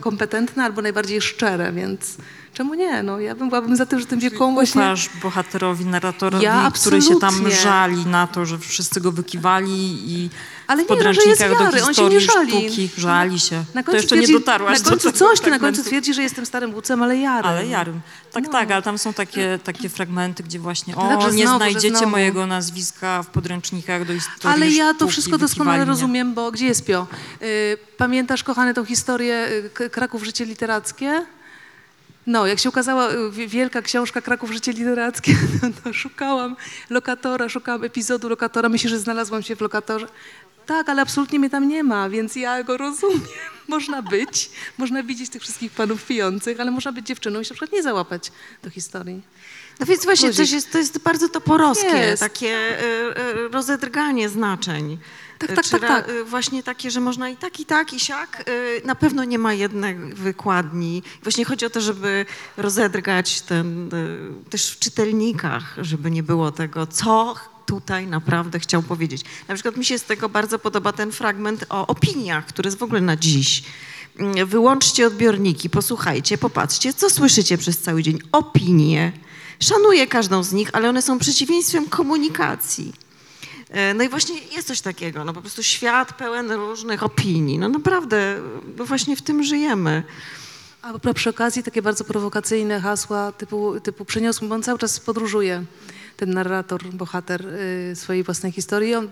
[0.00, 2.16] kompetentne albo najbardziej szczere, więc
[2.54, 3.02] czemu nie?
[3.02, 4.80] No, ja bym byłabym za tym, że tym wieką właśnie...
[4.80, 10.30] Ufasz bohaterowi, narratorowi, Ja który się tam żali na to, że wszyscy go wykiwali i
[10.66, 12.50] Ale w nie, no, podręcznikach do historii żali.
[12.50, 13.64] sztuki żali się.
[13.74, 15.84] Na to końcu jeszcze twierdzi, nie dotarłaś Na do końcu tego coś, ty na końcu
[15.84, 17.50] twierdzi, że jestem starym bucem, ale jarem.
[17.50, 18.00] Ale Jarym.
[18.32, 18.50] Tak, No.
[18.52, 22.46] tak, ale tam są takie, takie fragmenty, gdzie właśnie o, Także nie znowu, znajdziecie mojego
[22.46, 27.06] nazwiska w podręcznikach do historii Ale ja to wszystko doskonale rozumiem, bo gdzie jest Pio?
[27.42, 29.48] Y, Pamiętasz, kochany, tą historię
[29.80, 31.26] y, Kraków Życie Literackie?
[32.26, 36.56] No, jak się ukazała y, wi- wielka książka Kraków Życie Literackie, no, to szukałam
[36.90, 38.68] lokatora, szukałam epizodu lokatora.
[38.68, 40.06] Myślę, że znalazłam się w lokatorze.
[40.66, 43.20] Tak, ale absolutnie mnie tam nie ma, więc ja go rozumiem.
[43.68, 47.54] Można być, można widzieć tych wszystkich panów pijących, ale można być dziewczyną i się na
[47.54, 49.22] przykład nie załapać do historii.
[49.80, 52.22] No więc właśnie, coś jest, to jest bardzo toporowskie, Jest.
[52.22, 52.80] takie e,
[53.16, 54.98] e, rozedrganie znaczeń.
[55.40, 56.08] Tak, E, tak, czy tak, ra- tak.
[56.08, 58.44] e, Właśnie takie, że można i tak, i tak, i siak.
[58.82, 61.02] E, Na pewno nie ma jednej wykładni.
[61.22, 62.26] Właśnie chodzi o to, żeby
[62.56, 63.88] rozedrgać ten,
[64.46, 67.34] e, też w czytelnikach, żeby nie było tego, co
[67.66, 69.22] tutaj naprawdę chciał powiedzieć.
[69.48, 72.82] Na przykład mi się z tego bardzo podoba ten fragment o opiniach, który jest w
[72.82, 73.62] ogóle na dziś.
[74.18, 78.18] Mm, Wyłączcie odbiorniki, posłuchajcie, popatrzcie, co słyszycie przez cały dzień.
[78.32, 79.12] Opinie.
[79.60, 82.92] Szanuję każdą z nich, ale one są przeciwieństwem komunikacji.
[83.70, 87.58] E, No i właśnie jest coś takiego, no po prostu świat pełen różnych opinii.
[87.58, 88.40] No naprawdę,
[88.76, 90.02] no właśnie w tym żyjemy.
[90.82, 95.64] A przy okazji takie bardzo prowokacyjne hasła typu, typu przeniosł, bo on cały czas podróżuje,
[96.16, 98.94] ten narrator, bohater y, swojej własnej historii.
[98.94, 99.08] On,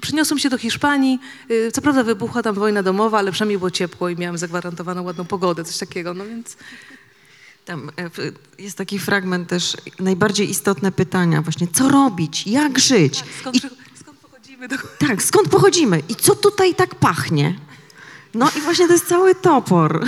[0.00, 1.18] przyniosłem się do Hiszpanii,
[1.50, 5.24] y, co prawda wybuchła tam wojna domowa, ale przynajmniej było ciepło i miałem zagwarantowaną ładną
[5.24, 6.56] pogodę, coś takiego, no więc...
[7.68, 8.10] Tam e,
[8.62, 13.24] jest taki fragment też, najbardziej istotne pytania właśnie, co robić, jak żyć?
[13.40, 13.60] Skąd, I,
[14.00, 14.76] skąd pochodzimy do...
[14.98, 17.58] tak, skąd pochodzimy i co tutaj tak pachnie?
[18.34, 20.04] No i właśnie to jest cały topor.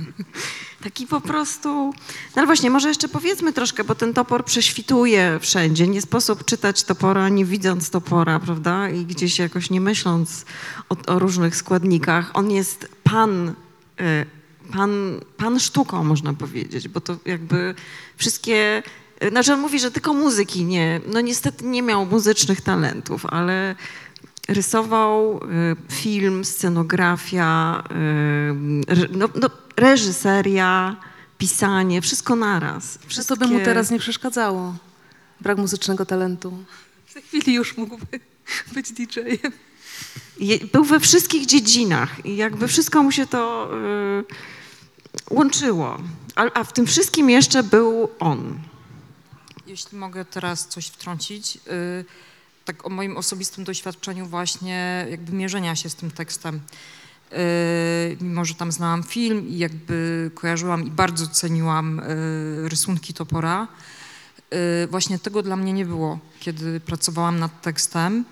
[0.84, 1.68] Taki po prostu.
[1.68, 1.92] No
[2.36, 5.88] ale właśnie, może jeszcze powiedzmy troszkę, bo ten topor prześwituje wszędzie.
[5.88, 8.90] Nie sposób czytać topora, nie widząc topora, prawda?
[8.90, 10.44] I gdzieś jakoś nie myśląc
[10.88, 12.30] o, o różnych składnikach.
[12.34, 13.54] On jest pan,
[14.00, 14.26] e,
[14.72, 17.74] pan, pan sztuką, można powiedzieć, bo to jakby
[18.16, 18.82] wszystkie.
[19.30, 21.00] Znaczy on mówi, że tylko muzyki nie.
[21.12, 23.74] No niestety nie miał muzycznych talentów, ale
[24.48, 27.82] rysował y, film, scenografia,
[28.90, 30.96] y, no, no, reżyseria,
[31.38, 32.98] pisanie, wszystko naraz.
[33.06, 34.74] Wszystko to by mu Wszystkie- teraz nie przeszkadzało.
[35.40, 36.58] Brak muzycznego talentu.
[37.06, 38.20] W tej chwili już mógłby
[38.74, 39.52] być DJ-em.
[40.40, 43.70] Je- Był we wszystkich dziedzinach i jakby wszystko mu się to
[44.20, 44.24] y,
[45.30, 45.98] łączyło.
[46.34, 48.60] A, a w tym wszystkim jeszcze był on.
[49.66, 52.04] Jeśli mogę teraz coś wtrącić, y,
[52.64, 56.60] tak o moim osobistym doświadczeniu właśnie jakby mierzenia się z tym tekstem.
[57.32, 63.68] Y, Mimo, że tam znałam film i jakby kojarzyłam i bardzo ceniłam y, rysunki Topora,
[64.84, 68.24] y, właśnie tego dla mnie nie było, kiedy pracowałam nad tekstem.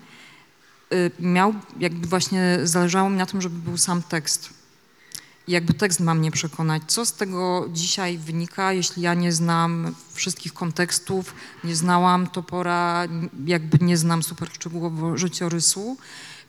[0.93, 4.49] Y, Miał, jakby właśnie zależało mi na tym, żeby był sam tekst.
[5.47, 6.83] Jakby tekst ma mnie przekonać.
[6.87, 13.07] Co z tego dzisiaj wynika, jeśli ja nie znam wszystkich kontekstów, nie znałam Topora,
[13.45, 15.97] jakby nie znam super szczegółowo życiorysu.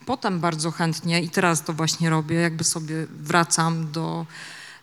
[0.07, 4.27] Potem bardzo chętnie, i teraz to właśnie robię, jakby sobie wracam do,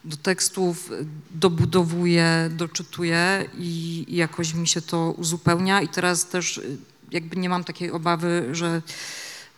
[0.05, 0.89] do tekstów,
[1.31, 5.81] dobudowuję, doczytuję i, i jakoś mi się to uzupełnia.
[5.81, 6.77] I teraz też y,
[7.11, 8.81] jakby nie mam takiej obawy, że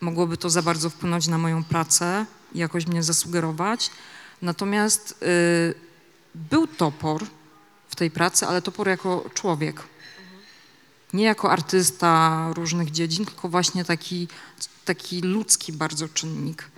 [0.02, 3.90] mogłoby to za bardzo wpłynąć na moją pracę jakoś mnie zasugerować.
[4.42, 5.74] Natomiast y,
[6.36, 7.26] był topor
[7.90, 9.84] w tej pracy, ale topor jako człowiek.
[11.14, 14.28] Nie jako artysta różnych dziedzin, tylko właśnie taki,
[14.86, 16.70] taki ludzki bardzo czynnik.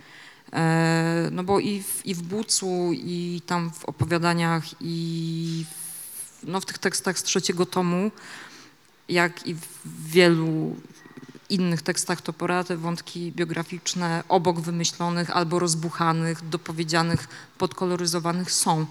[0.52, 6.60] E, no bo i w, i w Bucu, i tam w opowiadaniach, i w, no
[6.60, 8.10] w tych tekstach z trzeciego tomu,
[9.08, 10.76] jak i w wielu
[11.50, 18.86] innych tekstach Topora te wątki biograficzne obok wymyślonych albo rozbuchanych, dopowiedzianych, podkoloryzowanych są.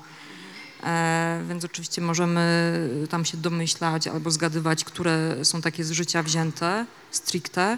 [0.83, 6.85] E, więc oczywiście możemy tam się domyślać albo zgadywać, które są takie z życia wzięte,
[7.11, 7.77] stricte.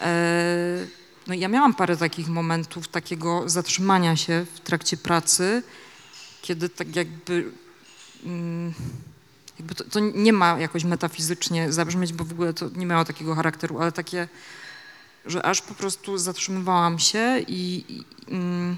[0.00, 0.86] E,
[1.26, 5.62] no ja miałam parę takich momentów takiego zatrzymania się w trakcie pracy,
[6.42, 7.52] kiedy tak jakby
[8.24, 8.74] mm,
[9.58, 13.34] jakby to, to nie ma jakoś metafizycznie zabrzmieć, bo w ogóle to nie miało takiego
[13.34, 14.28] charakteru, ale takie,
[15.26, 18.76] że aż po prostu zatrzymywałam się i, i, mm,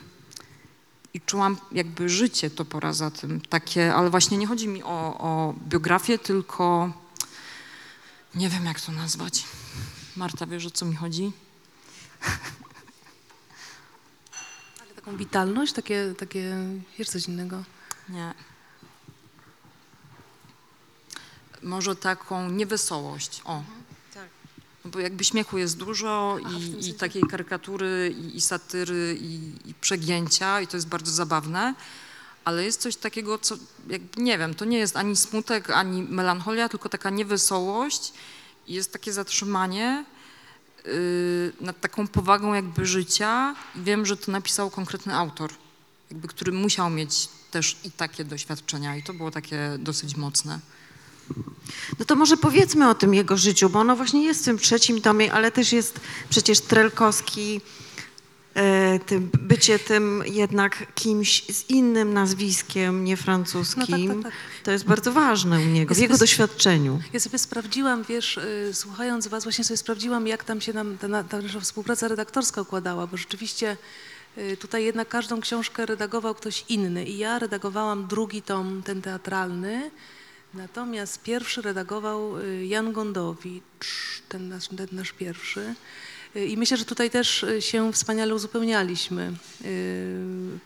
[1.15, 3.41] i czułam jakby życie topora za tym.
[3.41, 6.93] Takie, ale właśnie nie chodzi mi o, o biografię, tylko
[8.35, 9.45] nie wiem jak to nazwać.
[10.17, 11.33] Marta, wiesz o co mi chodzi?
[14.81, 16.57] Ale taką witalność, takie, takie
[16.99, 17.63] jeszcze coś innego.
[18.09, 18.35] Nie.
[21.63, 23.43] Może taką niewesołość.
[23.45, 23.63] O.
[24.15, 24.29] tak.
[24.85, 29.75] No bo jakby śmiechu jest dużo i, i takiej karytury, i, i satyry, i, i
[29.75, 31.75] przegięcia, i to jest bardzo zabawne,
[32.45, 33.57] ale jest coś takiego, co
[33.89, 38.13] jakby nie wiem, to nie jest ani smutek, ani melancholia, tylko taka niewesołość
[38.67, 40.05] i jest takie zatrzymanie
[40.85, 45.51] yy, nad taką powagą jakby życia i wiem, że to napisał konkretny autor,
[46.11, 50.61] jakby, który musiał mieć też i takie doświadczenia i to było takie dosyć mocne.
[51.99, 55.01] No to może powiedzmy o tym jego życiu, bo ono właśnie jest w tym trzecim
[55.01, 57.61] tomie, ale też jest przecież Trelkowski,
[58.55, 64.09] e, tym, bycie tym jednak kimś z innym nazwiskiem, nie francuskim.
[64.09, 64.65] No tak, tak, tak.
[64.65, 67.01] To jest bardzo ważne u niego, w Jest- jego doświadczeniu.
[67.13, 71.25] Ja sobie sprawdziłam, wiesz, y, słuchając was, właśnie sobie sprawdziłam, jak tam się nam ta,
[71.25, 73.77] ta nasza współpraca redaktorska układała, bo rzeczywiście
[74.39, 79.91] y, tutaj jednak każdą książkę redagował ktoś inny i ja redagowałam drugi tom, ten teatralny,
[80.55, 85.75] natomiast pierwszy redagował y, Jan Gondowicz, ten nasz, ten nasz pierwszy.
[86.37, 89.33] Y, I myślę, że tutaj też y, się wspaniale uzupełnialiśmy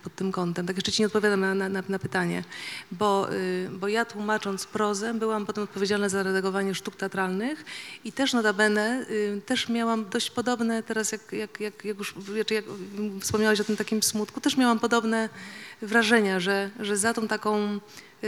[0.02, 0.66] pod tym kątem.
[0.66, 2.44] Tak jeszcze ci nie odpowiadam na, na, na, pytanie,
[2.92, 3.28] bo,
[3.70, 7.64] bo ja tłumacząc prozę byłam potem odpowiedzialna za redagowanie sztuk teatralnych
[8.04, 9.06] i też notabene
[9.46, 12.14] też miałam dość podobne, teraz jak, jak, jak, jak już
[12.50, 12.64] jak
[13.20, 15.28] wspomniałaś o tym takim smutku, też miałam podobne
[15.82, 17.80] wrażenia, że, że za tą taką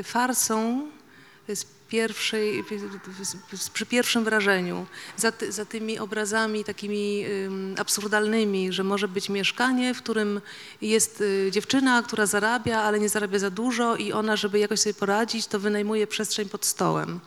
[0.02, 0.88] farsą
[1.54, 2.64] z pierwszej,
[3.72, 9.94] przy pierwszym wrażeniu, za, ty, za tymi obrazami takimi ym, absurdalnymi, że może być mieszkanie,
[9.94, 10.40] w którym
[10.82, 14.94] jest y, dziewczyna, która zarabia, ale nie zarabia za dużo i ona, żeby jakoś sobie
[14.94, 17.20] poradzić, to wynajmuje przestrzeń pod stołem.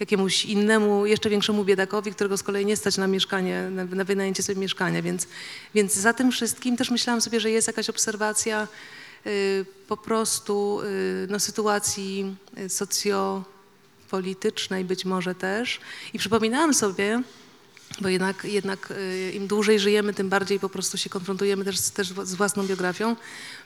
[0.00, 4.42] Jakiemuś innemu, jeszcze większemu biedakowi, którego z kolei nie stać na mieszkanie, na, na wynajęcie
[4.42, 5.26] sobie mieszkania, więc,
[5.74, 8.68] więc za tym wszystkim też myślałam sobie, że jest jakaś obserwacja
[9.26, 12.68] y, po prostu y, no, sytuacji y,
[14.14, 15.80] socjopolitycznej być może też.
[16.12, 17.22] I przypominałam sobie,
[18.00, 22.08] bo jednak, jednak y, im dłużej żyjemy, tym bardziej po prostu się konfrontujemy też, też
[22.08, 23.16] z własną biografią.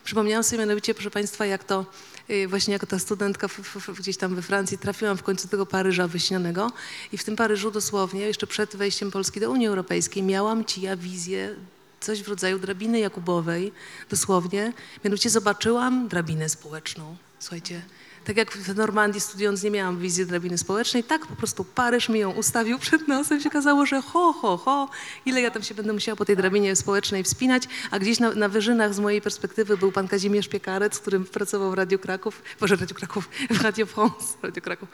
[0.05, 1.87] Przypomniałam sobie mianowicie, proszę Państwa, jak to
[2.31, 5.67] y, właśnie jako ta studentka w, w, gdzieś tam we Francji trafiłam w końcu tego
[5.67, 6.73] Paryża wyśnionego
[7.13, 10.97] i w tym Paryżu dosłownie, jeszcze przed wejściem Polski do Unii Europejskiej, miałam ci ja
[10.97, 11.55] wizję
[12.01, 13.73] coś w rodzaju drabiny Jakubowej,
[14.11, 14.73] dosłownie.
[15.05, 17.17] Mianowicie zobaczyłam drabinę społeczną.
[17.39, 17.83] Słuchajcie,
[18.29, 22.21] tak jak w Normandii studiując nie miałam wizji drabiny społecznej, tak po prostu Paryż mi
[22.21, 23.41] ją ustawił przed nosem.
[23.41, 24.91] się okazało, że ho, ho, ho,
[25.27, 28.49] ile ja tam się będę musiała po tej drabinie społecznej wspinać, a gdzieś na, na
[28.49, 32.77] wyżynach z mojej perspektywy był pan Kazimierz Piekarec, z którym pracował w Radiu Kraków, boże
[32.77, 34.89] Radio Kraków, w Radio France, Radio Kraków.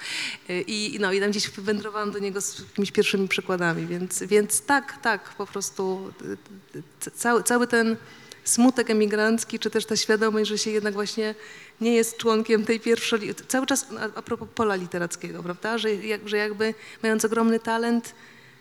[0.50, 4.60] Y, I, no, i tam gdzieś wędrowałam do niego z jakimiś pierwszymi przykładami, więc, więc
[4.60, 6.12] tak, tak, po prostu
[6.74, 7.96] y, y, cały, cały ten
[8.44, 11.34] smutek emigrancki, czy też ta świadomość, że się jednak właśnie
[11.80, 16.28] nie jest członkiem tej pierwszej, cały czas a, a propos pola literackiego, prawda, że, jak,
[16.28, 18.14] że jakby mając ogromny talent,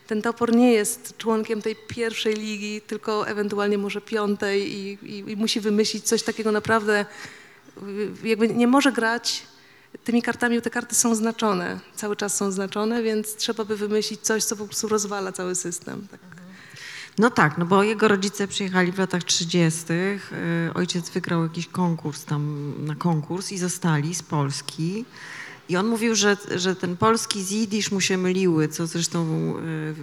[0.08, 5.36] ten topor nie jest członkiem tej pierwszej ligi, tylko ewentualnie może piątej i, i, i
[5.36, 7.06] musi wymyślić coś takiego naprawdę
[8.24, 9.44] y, jakby nie może grać
[10.04, 14.44] tymi kartami, te karty są znaczone, cały czas są znaczone, więc trzeba by wymyślić coś,
[14.44, 16.08] co po prostu rozwala cały system.
[16.12, 16.43] Tak.
[17.18, 19.84] No tak, no bo jego rodzice przyjechali w latach 30.
[20.74, 25.06] Ojciec wygrał jakiś konkurs tam na konkurs i zostali z Polski.
[25.70, 29.96] I on mówił, że, że ten polski z jidysz mu się myliły, co zresztą y,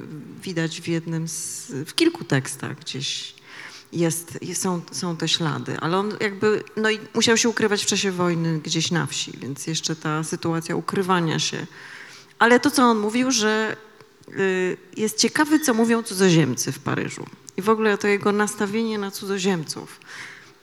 [0.42, 3.35] widać w jednym z, w kilku tekstach gdzieś
[3.92, 5.77] jest, są, są te ślady.
[5.81, 9.66] Ale on jakby, no i musiał się ukrywać w czasie wojny gdzieś na wsi, więc
[9.66, 11.66] jeszcze ta sytuacja ukrywania się.
[12.38, 13.89] Ale to, co on mówił, że y,
[14.97, 17.27] jest ciekawy, co mówią cudzoziemcy w Paryżu.
[17.57, 20.01] I w ogóle to jego nastawienie na cudzoziemców.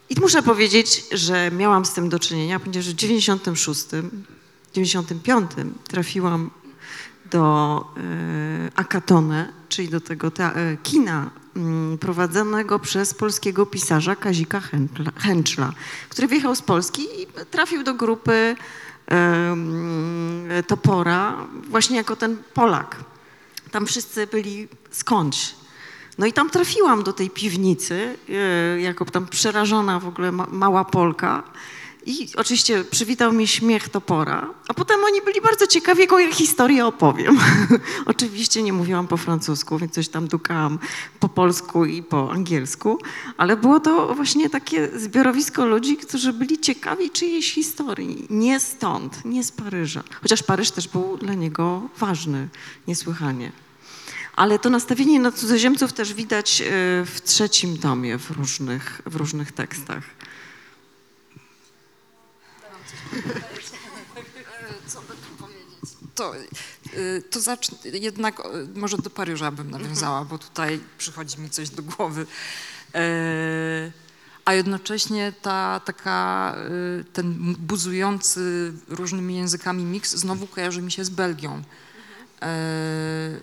[0.09, 3.85] I muszę powiedzieć, że miałam z tym do czynienia, ponieważ w 96,
[4.73, 5.51] 95
[5.87, 6.49] trafiłam
[7.31, 14.61] do y, Akatone, czyli do tego te, y, kina mm, prowadzonego przez polskiego pisarza Kazika
[15.17, 15.73] Chęczla,
[16.09, 18.55] który wyjechał z Polski i trafił do grupy
[20.59, 22.95] y, Topora właśnie jako ten Polak.
[23.71, 25.55] Tam wszyscy byli skądś.
[26.17, 30.85] No i tam trafiłam do tej piwnicy, e, jako tam przerażona w ogóle ma, mała
[30.85, 31.43] Polka.
[32.07, 36.85] I oczywiście przywitał mnie śmiech topora, a potem oni byli bardzo ciekawi, jaką ja historię
[36.85, 37.39] opowiem.
[38.05, 40.79] oczywiście nie mówiłam po francusku, więc coś tam dukałam
[41.19, 42.97] po polsku i po angielsku,
[43.37, 48.27] ale było to właśnie takie zbiorowisko ludzi, którzy byli ciekawi czyjejś historii.
[48.29, 50.03] Nie stąd, nie z Paryża.
[50.21, 52.47] Chociaż Paryż też był dla niego ważny,
[52.87, 53.51] niesłychanie.
[54.35, 56.65] Ale to nastawienie na cudzoziemców też widać e,
[57.05, 60.03] w trzecim tomie w różnych, w różnych tekstach.
[64.87, 65.89] Co by tu powiedzieć?
[66.15, 68.43] To, y, to zacznę, jednak y,
[68.79, 72.25] może do Paryża bym nawiązała, bo tutaj przychodzi mi coś do głowy.
[72.95, 73.91] E,
[74.45, 76.55] A jednocześnie ta taka,
[76.99, 81.61] y, ten buzujący różnymi językami miks znowu kojarzy mi się z Belgią.
[82.41, 83.39] E,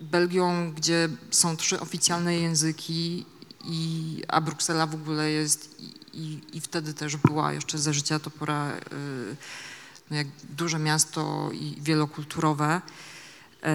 [0.00, 3.26] Belgią, gdzie są trzy oficjalne języki,
[3.64, 5.76] i, a Bruksela w ogóle jest
[6.18, 9.36] i, i, wtedy też była jeszcze za życia Topora y,
[10.10, 10.26] no jak
[10.56, 12.80] duże miasto i wielokulturowe.
[13.62, 13.68] E,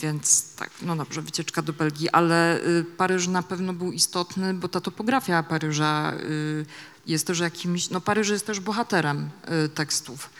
[0.00, 4.68] więc tak, no dobrze, wycieczka do Belgii, ale y, Paryż na pewno był istotny, bo
[4.68, 6.66] ta topografia Paryża y,
[7.06, 9.30] jest też jakimś, no Paryż jest też bohaterem
[9.64, 10.30] y, tekstów.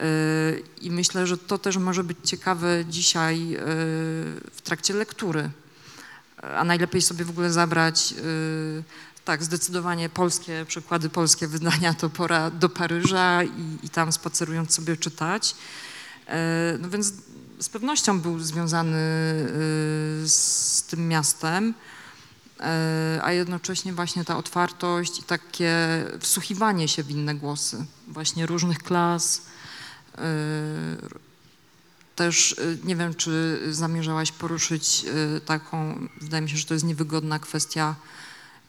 [0.00, 3.58] Y, I myślę, że to też może być ciekawe dzisiaj y,
[4.52, 5.50] w trakcie lektury.
[6.56, 8.84] A najlepiej sobie w ogóle zabrać, y,
[9.24, 14.96] tak, zdecydowanie polskie przykłady, polskie wydania to pora do Paryża i, i tam spacerując sobie
[14.96, 15.54] czytać.
[16.78, 17.12] No więc
[17.60, 18.98] z pewnością był związany
[20.24, 21.74] z tym miastem,
[23.22, 25.74] a jednocześnie właśnie ta otwartość i takie
[26.20, 29.42] wsłuchiwanie się w inne głosy, właśnie różnych klas,
[32.16, 35.04] też y, nie wiem, czy zamierzałaś poruszyć
[35.36, 37.94] y, taką, wydaje mi się, że to jest niewygodna kwestia,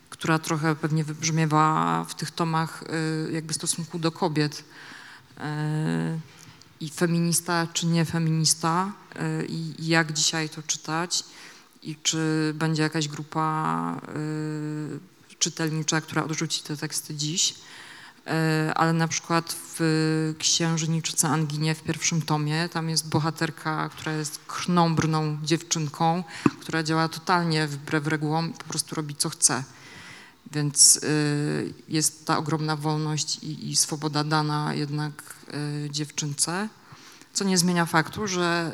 [0.09, 2.83] która trochę pewnie wybrzmiewa w tych tomach
[3.27, 4.63] y, jakby stosunku do kobiet.
[6.79, 8.93] I feminista czy nie feminista
[9.49, 11.23] i jak dzisiaj to czytać
[11.83, 14.01] i czy będzie jakaś grupa
[15.39, 17.55] czytelnicza, która odrzuci te teksty dziś.
[18.27, 24.39] E, ale na przykład w Księżniczce Anginie w pierwszym tomie, tam jest bohaterka, która jest
[24.47, 26.23] krnąbrną dziewczynką,
[26.59, 29.63] która działa totalnie wbrew regułom i po prostu robi co chce.
[30.51, 35.35] Więc y, jest ta ogromna wolność i, i swoboda dana jednak
[35.85, 36.69] y, dziewczynce,
[37.33, 38.71] co nie zmienia faktu, że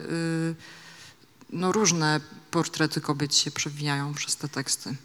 [1.49, 4.95] no różne portrety kobiet się przewijają przez te teksty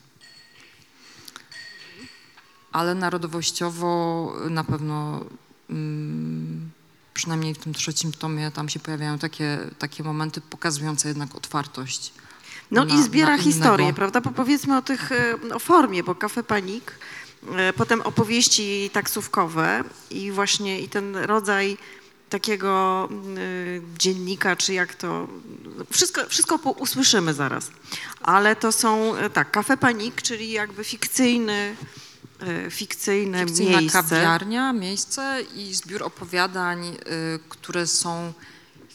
[2.73, 5.25] ale narodowościowo na pewno
[5.71, 6.71] mm,
[7.15, 12.13] przynajmniej w tym trzecim tomie tam się pojawiają takie, takie momenty pokazujące jednak otwartość.
[12.71, 14.21] No na- i zbiera historię, prawda?
[14.21, 16.99] Bo powiedzmy o tych, e, o formie, bo Cafe Panik,
[17.57, 21.77] e, potem opowieści taksówkowe i właśnie i ten rodzaj
[22.29, 23.09] takiego
[23.39, 25.29] y, dziennika, czy jak to,
[25.91, 27.71] wszystko, wszystko usłyszymy zaraz.
[28.23, 32.08] Ale to są, e, tak, Cafe Panik, czyli jakby fikcyjny, e,
[32.71, 34.03] fikcyjne Fikcyjna miejsce.
[34.03, 36.95] kawiarnia, miejsce i zbiór opowiadań, y,
[37.49, 38.33] które są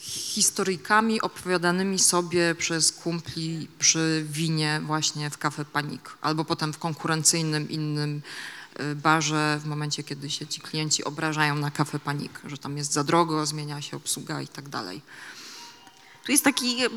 [0.04, 7.70] historyjkami opowiadanymi sobie przez kumpli przy winie właśnie w Cafe Panik albo potem w konkurencyjnym
[7.70, 8.22] innym
[8.80, 12.92] y, barze w momencie, kiedy się ci klienci obrażają na Cafe Panik, że tam jest
[12.92, 15.02] za drogo, zmienia się obsługa i tak dalej.
[16.24, 16.90] Tu jest taki e, e,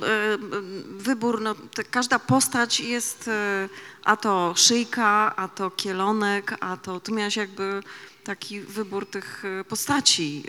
[0.97, 1.55] wybór, no,
[1.91, 3.69] każda postać jest e,
[4.03, 7.83] a to szyjka, a to kielonek, a to, tu miałaś jakby
[8.23, 10.43] taki wybór tych postaci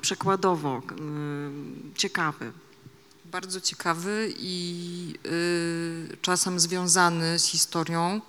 [0.00, 0.82] przekładowo
[1.94, 2.52] ciekawy.
[3.24, 8.20] Bardzo ciekawy i y, czasem związany z historią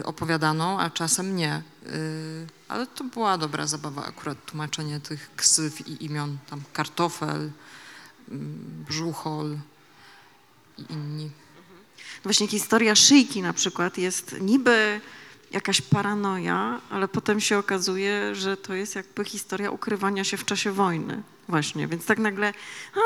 [0.00, 1.62] y, opowiadaną, a czasem nie.
[1.86, 6.38] Y, ale to była dobra zabawa akurat tłumaczenie tych ksyw i imion.
[6.50, 7.50] Tam kartofel,
[8.88, 9.58] brzuchol
[10.78, 11.30] i inni.
[12.22, 15.00] Właśnie historia szyjki na przykład jest niby
[15.50, 20.72] jakaś paranoja, ale potem się okazuje, że to jest jakby historia ukrywania się w czasie
[20.72, 21.22] wojny.
[21.48, 22.52] Właśnie, więc tak nagle,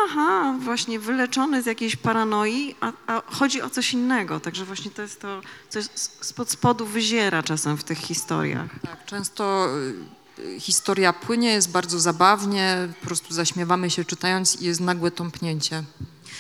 [0.05, 4.41] aha, właśnie wyleczony z jakiejś paranoi, a, a chodzi o coś innego.
[4.41, 8.71] Także właśnie to jest to, co spod spodu wyziera czasem w tych historiach.
[8.83, 10.20] Tak, często y,
[10.59, 15.85] historia płynie, jest bardzo zabawnie, po prostu zaśmiewamy się czytając i jest nagłe tąpnięcie.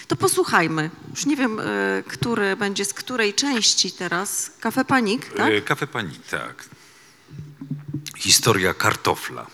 [0.08, 0.90] To posłuchajmy.
[1.10, 4.50] Już nie wiem, y, który będzie z której części teraz.
[4.60, 5.52] Kafe Panik, tak?
[5.52, 6.64] E, Kafe Pani, tak.
[8.16, 9.46] Historia kartofla.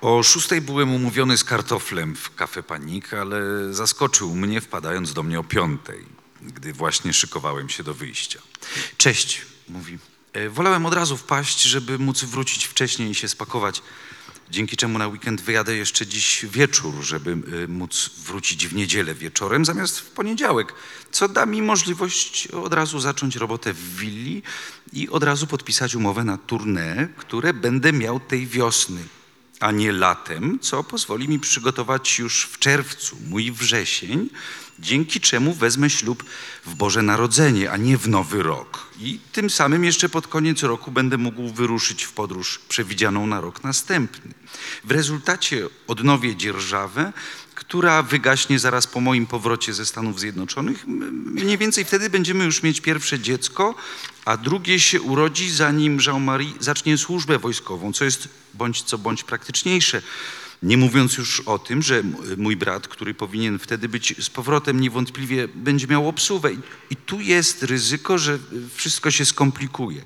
[0.00, 3.40] O szóstej byłem umówiony z kartoflem w Kafe Panik, ale
[3.74, 6.04] zaskoczył mnie wpadając do mnie o piątej,
[6.42, 8.40] gdy właśnie szykowałem się do wyjścia.
[8.96, 9.98] Cześć, mówi.
[10.32, 13.82] E, Wolałem od razu wpaść, żeby móc wrócić wcześniej i się spakować.
[14.50, 19.64] Dzięki czemu na weekend wyjadę jeszcze dziś wieczór, żeby e, móc wrócić w niedzielę wieczorem
[19.64, 20.74] zamiast w poniedziałek,
[21.10, 24.42] co da mi możliwość od razu zacząć robotę w willi
[24.92, 29.00] i od razu podpisać umowę na tournée, które będę miał tej wiosny,
[29.60, 34.30] a nie latem, co pozwoli mi przygotować już w czerwcu mój wrzesień,
[34.78, 36.24] dzięki czemu wezmę ślub
[36.66, 38.89] w Boże Narodzenie, a nie w Nowy Rok.
[39.00, 43.64] I tym samym jeszcze pod koniec roku będę mógł wyruszyć w podróż przewidzianą na rok
[43.64, 44.34] następny.
[44.84, 47.12] W rezultacie odnowię dzierżawę,
[47.54, 50.86] która wygaśnie zaraz po moim powrocie ze Stanów Zjednoczonych.
[50.86, 53.74] Mniej więcej wtedy będziemy już mieć pierwsze dziecko,
[54.24, 60.02] a drugie się urodzi, zanim Jean-Marie zacznie służbę wojskową, co jest bądź co bądź praktyczniejsze.
[60.62, 62.02] Nie mówiąc już o tym, że
[62.36, 66.52] mój brat, który powinien wtedy być z powrotem, niewątpliwie będzie miał obsuwę.
[66.52, 66.58] I-
[66.90, 68.38] I tu jest ryzyko, że
[68.74, 70.04] wszystko się skomplikuje.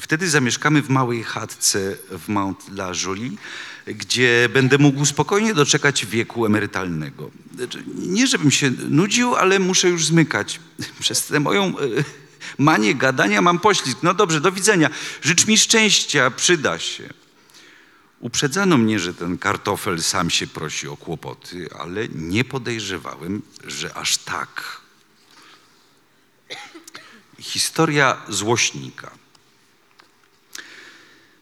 [0.00, 3.30] Wtedy zamieszkamy w małej chatce w Mount La Jolie,
[3.86, 7.30] gdzie będę mógł spokojnie doczekać wieku emerytalnego.
[7.56, 10.60] Znaczy, Nie, żebym się nudził, ale muszę już zmykać.
[11.00, 11.82] Przez tę moją e,
[12.58, 13.98] manię gadania mam poślizg.
[14.02, 14.90] No dobrze, do widzenia.
[15.22, 17.08] Życz mi szczęścia, przyda się.
[18.20, 24.18] Uprzedzano mnie, że ten kartofel sam się prosi o kłopoty, ale nie podejrzewałem, że aż
[24.18, 24.80] tak.
[27.38, 29.10] Historia złośnika.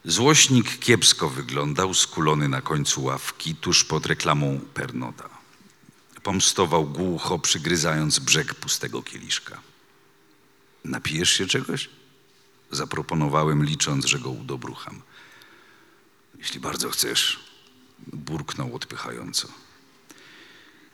[0.05, 5.29] Złośnik kiepsko wyglądał, skulony na końcu ławki, tuż pod reklamą Pernoda.
[6.23, 9.61] Pomstował głucho, przygryzając brzeg pustego kieliszka.
[10.83, 11.89] Napijesz się czegoś?
[12.71, 15.01] Zaproponowałem, licząc, że go udobrucham.
[16.45, 17.39] Jeśli bardzo chcesz,
[18.07, 19.47] burknął odpychająco.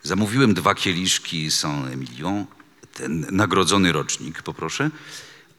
[0.02, 2.44] Zamówiłem dwa kieliszki Saint-Emilion,
[2.94, 4.90] ten nagrodzony rocznik, poproszę,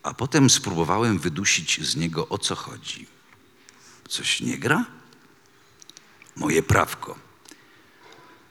[0.03, 3.07] a potem spróbowałem wydusić z niego o co chodzi.
[4.09, 4.85] Coś nie gra?
[6.35, 7.19] Moje prawko.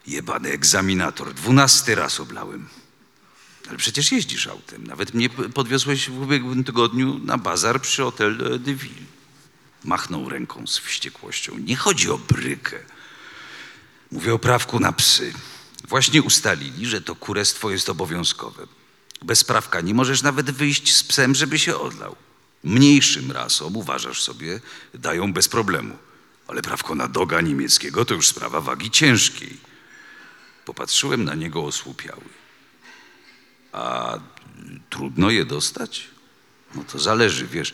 [0.07, 1.33] Jebany egzaminator.
[1.33, 2.69] Dwunasty raz oblałem.
[3.69, 4.87] Ale przecież jeździsz autem.
[4.87, 9.22] Nawet mnie podwiozłeś w ubiegłym tygodniu na bazar przy Hotel de Ville.
[9.83, 11.57] Machnął ręką z wściekłością.
[11.57, 12.79] Nie chodzi o brykę.
[14.11, 15.33] Mówię o prawku na psy.
[15.87, 18.67] Właśnie ustalili, że to kurestwo jest obowiązkowe.
[19.21, 22.15] Bez prawka nie możesz nawet wyjść z psem, żeby się odlał.
[22.63, 24.59] Mniejszym rasom, uważasz sobie,
[24.93, 25.97] dają bez problemu.
[26.47, 29.57] Ale prawko na doga niemieckiego to już sprawa wagi ciężkiej.
[30.65, 32.29] Popatrzyłem na niego osłupiały.
[33.71, 34.19] A
[34.89, 36.07] trudno je dostać?
[36.75, 37.73] No to zależy, wiesz.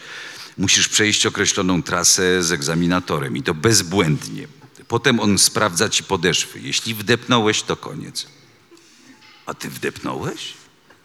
[0.59, 4.47] Musisz przejść określoną trasę z egzaminatorem i to bezbłędnie.
[4.87, 6.59] Potem on sprawdza ci podeszwy.
[6.59, 8.27] Jeśli wdepnąłeś, to koniec.
[9.45, 10.53] A ty wdepnąłeś?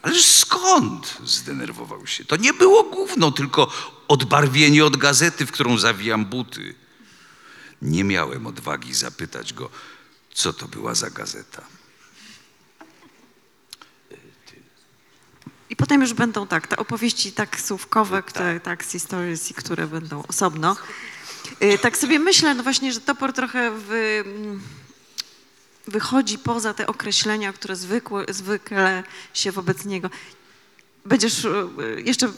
[0.02, 1.18] Ależ skąd?
[1.24, 2.24] Zdenerwował się.
[2.24, 3.72] To nie było gówno, tylko
[4.08, 6.74] odbarwienie od gazety, w którą zawijam buty.
[7.82, 9.70] Nie miałem odwagi zapytać go,
[10.34, 11.62] co to była za gazeta.
[15.70, 20.76] I potem już będą tak, te opowieści taksówkowe, które, taxi stories, i które będą osobno.
[21.62, 24.24] Y, Tak sobie myślę, no właśnie, że topor trochę wy,
[25.86, 29.02] wychodzi poza te określenia, które zwykłe, zwykle
[29.34, 30.10] się wobec niego.
[31.04, 31.50] Będziesz y,
[32.04, 32.32] jeszcze, y,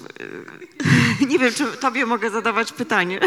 [1.30, 3.20] nie wiem, czy tobie mogę zadawać pytanie.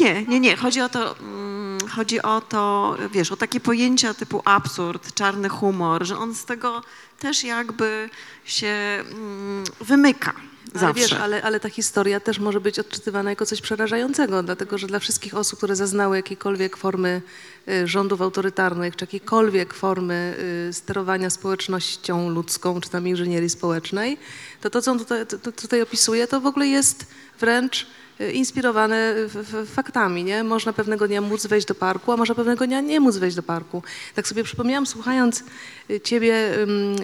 [0.00, 0.56] Nie, nie, nie.
[0.56, 6.06] Chodzi o to, mm, chodzi o to, wiesz, o takie pojęcia typu absurd, czarny humor,
[6.06, 6.82] że on z tego
[7.18, 8.10] też jakby
[8.44, 8.66] się
[9.00, 10.32] mm, wymyka
[10.74, 11.02] Ale zawsze.
[11.02, 14.98] wiesz, ale, ale ta historia też może być odczytywana jako coś przerażającego, dlatego że dla
[14.98, 17.22] wszystkich osób, które zaznały jakiejkolwiek formy
[17.68, 20.36] y, rządów autorytarnych, czy jakiejkolwiek formy
[20.68, 24.18] y, sterowania społecznością ludzką, czy tam inżynierii społecznej,
[24.60, 27.06] to to, co on tutaj, to, tutaj opisuje, to w ogóle jest
[27.40, 27.86] wręcz
[28.32, 30.44] inspirowane f- f- faktami, nie?
[30.44, 33.42] Można pewnego dnia móc wejść do parku, a można pewnego dnia nie móc wejść do
[33.42, 33.82] parku.
[34.14, 35.44] Tak sobie przypomniałam, słuchając
[35.90, 36.34] y, ciebie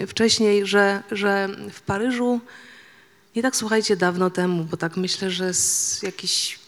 [0.07, 2.39] wcześniej, że, że w Paryżu
[3.35, 6.59] nie tak słuchajcie dawno temu, bo tak myślę, że z jakieś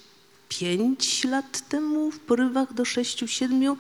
[0.50, 3.78] pięć lat temu, w porywach do sześciu, siedmiu,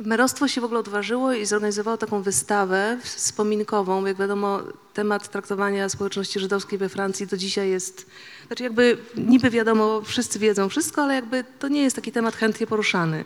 [0.00, 4.06] merostwo się w ogóle odważyło i zorganizowało taką wystawę wspominkową.
[4.06, 4.60] Jak wiadomo,
[4.94, 8.06] temat traktowania społeczności żydowskiej we Francji do dzisiaj jest,
[8.46, 12.66] znaczy jakby niby wiadomo, wszyscy wiedzą wszystko, ale jakby to nie jest taki temat chętnie
[12.66, 13.24] poruszany.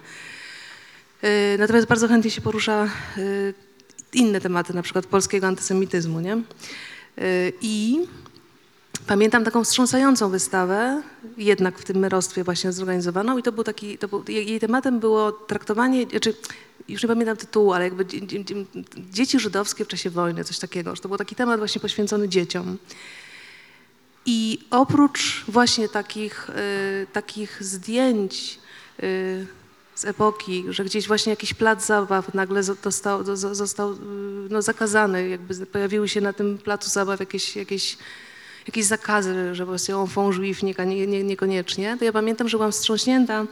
[1.22, 3.55] Yy, Natomiast bardzo chętnie się porusza yy,
[4.12, 6.37] inne tematy, na przykład polskiego antysemityzmu, nie?
[7.16, 8.07] Yy, I
[9.07, 11.02] pamiętam taką wstrząsającą wystawę,
[11.36, 15.32] jednak w tym merostwie właśnie zorganizowaną i to był taki, to był, jej tematem było
[15.32, 16.34] traktowanie, znaczy
[16.88, 18.64] już nie pamiętam tytułu, ale jakby dzie- dzie- dzie-
[19.11, 22.78] dzieci żydowskie w czasie wojny, coś takiego, że to był taki temat właśnie poświęcony dzieciom.
[24.26, 28.59] I oprócz właśnie takich, y, takich zdjęć
[29.02, 29.46] y,
[29.94, 33.96] z epoki, że gdzieś właśnie jakiś plac zabaw nagle zo- dostał, zo- zo- został y,
[34.50, 37.98] no, zakazany, jakby pojawiły się na tym placu zabaw jakieś, jakieś,
[38.66, 40.74] jakieś zakazy, że właściwie enfant juif nie,
[41.06, 43.46] nie, niekoniecznie, to ja pamiętam, że byłam wstrząśnięta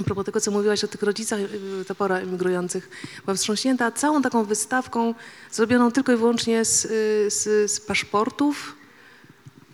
[0.00, 2.90] a propos tego, co mówiłaś o tych rodzicach y, topora emigrujących,
[3.24, 5.14] byłam wstrząśnięta całą taką wystawką
[5.50, 8.76] zrobioną tylko i wyłącznie z, y, z, z paszportów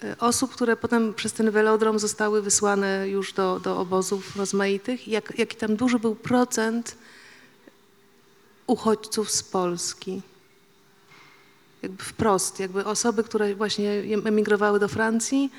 [0.05, 5.09] y, osób, które potem przez ten velodrom zostały wysłane już do, do obozów rozmaitych.
[5.09, 6.97] Jak, jaki tam duży był procent
[8.67, 10.23] uchodźców z Polski.
[11.83, 13.91] Jakby wprost, jakby osoby, które właśnie
[14.25, 15.51] emigrowały do Francji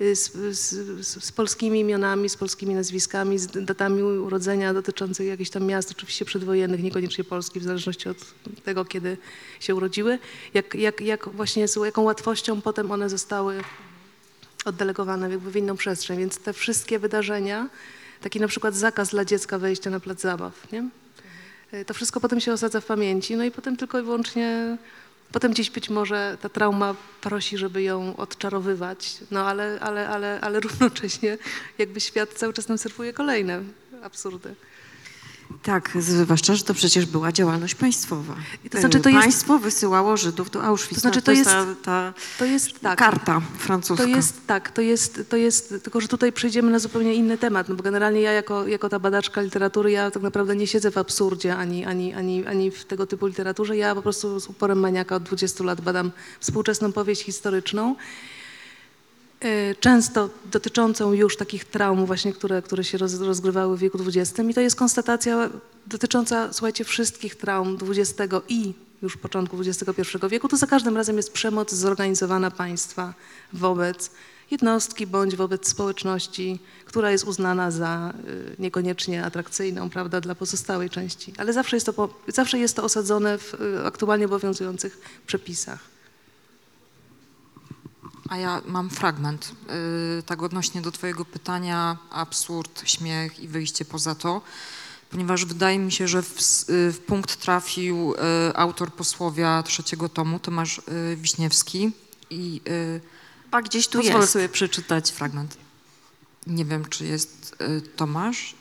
[0.00, 5.64] y, z, z, z, polskimi imionami, z polskimi nazwiskami, z datami urodzenia dotyczących jakichś tam
[5.64, 8.18] miast, oczywiście przedwojennych, niekoniecznie Polski, w zależności od
[8.64, 9.16] tego, kiedy
[9.60, 10.18] się urodziły.
[10.54, 13.60] Jak, jak, jak właśnie z jaką łatwością potem one zostały
[14.64, 16.18] oddelegowane jakby w inną przestrzeń.
[16.18, 17.68] Więc te wszystkie wydarzenia,
[18.20, 20.88] taki na przykład zakaz dla dziecka wejścia na plac zabaw, nie?
[21.74, 24.78] Y, To wszystko potem się osadza w pamięci, no i potem tylko i wyłącznie,
[25.34, 30.60] potem gdzieś być może ta trauma prosi, żeby ją odczarowywać, no ale, ale, ale, ale
[30.66, 31.38] równocześnie
[31.78, 33.62] jakby świat cały czas nam serwuje kolejne
[34.02, 34.54] absurdy.
[35.62, 38.34] Tak, zwłaszcza, że to przecież była działalność państwowa.
[38.64, 40.94] I to znaczy, to jest- Państwo wysyłało Żydów do Auschwitz.
[40.94, 42.98] To znaczy, to, to jest ta, ta To jest tak.
[42.98, 44.04] karta francuska.
[44.04, 47.68] To jest tak, to jest, to jest, tylko że tutaj przejdziemy na zupełnie inny temat,
[47.68, 50.98] no bo generalnie ja jako, jako ta badaczka literatury, ja tak naprawdę nie siedzę w
[50.98, 55.16] absurdzie ani, ani, ani, ani w tego typu literaturze, ja po prostu z uporem maniaka
[55.16, 57.96] od 20 lat badam współczesną powieść historyczną,
[59.80, 64.54] często dotyczącą już takich traum właśnie, które, które się roz, rozgrywały w wieku XX i
[64.54, 65.50] to jest konstatacja
[65.86, 71.32] dotycząca, słuchajcie, wszystkich traum XX i już początku XXI wieku, to za każdym razem jest
[71.32, 73.14] przemoc zorganizowana państwa
[73.52, 74.10] wobec
[74.50, 81.32] jednostki bądź wobec społeczności, która jest uznana za y, niekoniecznie atrakcyjną, prawda, dla pozostałej części.
[81.38, 85.93] Ale zawsze jest to, zawsze jest to osadzone w y, aktualnie obowiązujących przepisach.
[88.28, 89.52] A ja mam fragment,
[90.16, 94.42] yy, tak odnośnie do twojego pytania, absurd, śmiech i wyjście poza to,
[95.10, 98.14] ponieważ wydaje mi się, że w, yy, w punkt trafił
[98.46, 101.90] yy, autor posłowia trzeciego tomu, Tomasz yy, Wiśniewski
[102.30, 103.00] i yy,
[103.42, 104.32] Chyba gdzieś tu pozwolę jest.
[104.32, 105.56] sobie przeczytać fragment.
[106.46, 108.54] Nie wiem, czy jest yy, Tomasz.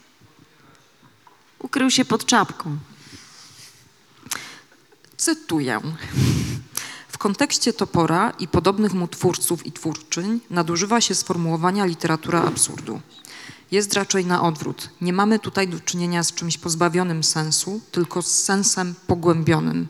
[1.60, 2.78] Ukrył się pod czapką.
[5.18, 5.82] Cytuję.
[7.24, 13.02] Kontekście Topora i podobnych mu twórców i twórczyń nadużywa się sformułowania literatura absurdu.
[13.72, 14.90] Jest raczej na odwrót.
[15.02, 19.88] Nie mamy tutaj do czynienia z czymś pozbawionym sensu, tylko z sensem pogłębionym.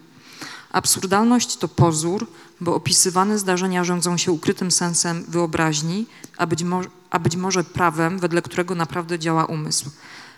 [0.71, 2.27] Absurdalność to pozór,
[2.61, 6.05] bo opisywane zdarzenia rządzą się ukrytym sensem wyobraźni,
[6.37, 9.89] a być, mo- a być może prawem, wedle którego naprawdę działa umysł.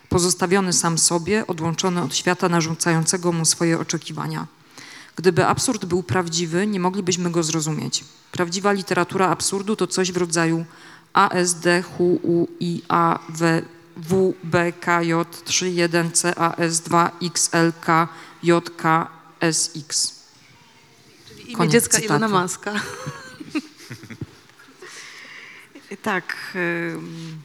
[0.08, 4.46] Pozostawiony sam sobie, odłączony od świata narzucającego mu swoje oczekiwania.
[5.16, 8.04] Gdyby absurd był prawdziwy, nie moglibyśmy go zrozumieć.
[8.32, 10.64] Prawdziwa literatura absurdu to coś w rodzaju
[11.12, 13.62] ASD, HU, IA, W,
[13.96, 18.08] W, B, K, J, 3, 1, C, A, S, 2, X, L, K,
[18.42, 19.08] J, K,
[19.40, 20.14] S, X.
[21.28, 22.06] Czyli imię Koniec dziecka cytatu.
[22.06, 22.72] Ilona Maska.
[26.02, 26.36] Tak.
[26.54, 27.40] ym,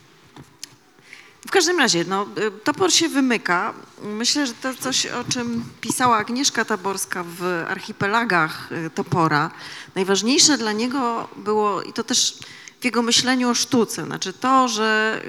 [1.51, 3.73] W każdym razie, no, y, topor się wymyka.
[4.03, 9.51] Myślę, że to coś, o czym pisała Agnieszka Taborska w archipelagach y, topora,
[9.95, 12.37] najważniejsze dla niego było, i to też
[12.81, 15.21] w jego myśleniu o sztuce, znaczy to, że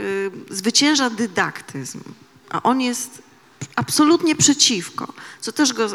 [0.51, 2.01] y, zwycięża dydaktyzm,
[2.51, 3.23] a on jest
[3.77, 5.87] absolutnie przeciwko, co też go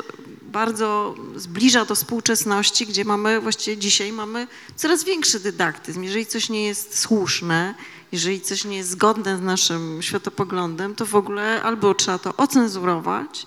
[0.41, 6.03] bardzo zbliża do współczesności, gdzie mamy, właściwie dzisiaj mamy coraz większy dydaktyzm.
[6.03, 7.75] Jeżeli coś nie jest słuszne,
[8.11, 13.45] jeżeli coś nie jest zgodne z naszym światopoglądem, to w ogóle albo trzeba to ocenzurować,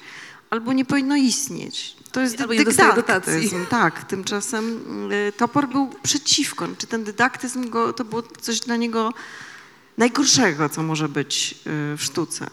[0.50, 1.96] albo nie powinno istnieć.
[2.12, 3.66] To jest Albo dydaktyzm.
[3.66, 4.82] Tak, tymczasem
[5.12, 6.68] y, Topor był przeciwko.
[6.78, 9.12] Czy ten dydaktyzm go, to było coś dla niego
[9.98, 12.50] najgorszego, co może być y, w sztuce.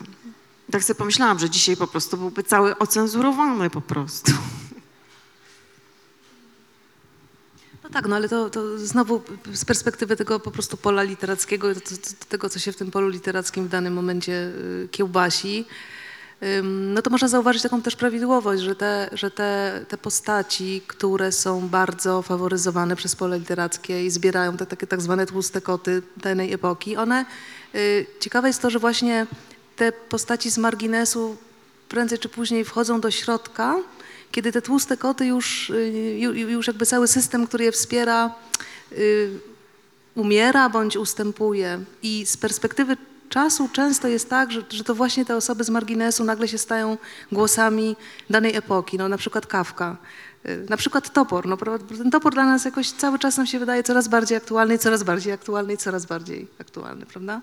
[0.71, 4.31] Tak sobie pomyślałam, że dzisiaj po prostu byłby cały ocenzurowany po prostu.
[7.87, 9.21] No tak, no ale to, to znowu
[9.53, 13.09] z perspektywy tego po prostu pola literackiego, to, to, tego, co się w tym polu
[13.09, 15.65] literackim w danym momencie y, kiełbasi,
[16.63, 21.67] no to można zauważyć taką też prawidłowość, że te, że te, te postaci, które są
[21.69, 26.97] bardzo faworyzowane przez pole literackie i zbierają te takie tak zwane tłuste koty danej epoki,
[26.97, 27.25] one,
[27.75, 29.27] y, ciekawe jest to, że właśnie
[29.75, 31.37] te postaci z marginesu
[31.89, 33.75] prędzej czy później wchodzą do środka,
[34.31, 35.73] kiedy te tłuste koty już, y,
[36.19, 38.35] ju- ju- już jakby cały system, który je wspiera,
[38.91, 39.39] y,
[40.15, 41.79] umiera bądź ustępuje.
[42.03, 42.97] I z perspektywy
[43.29, 46.97] czasu często jest tak, że, że to właśnie te osoby z marginesu nagle się stają
[47.31, 47.95] głosami
[48.29, 48.97] danej epoki.
[48.97, 49.97] No, na przykład Kawka,
[50.45, 51.47] y, na przykład Topor.
[51.47, 51.57] No,
[51.97, 55.33] ten Topor dla nas jakoś cały czas nam się wydaje coraz bardziej aktualny, coraz bardziej
[55.33, 57.41] aktualny coraz bardziej aktualny, prawda?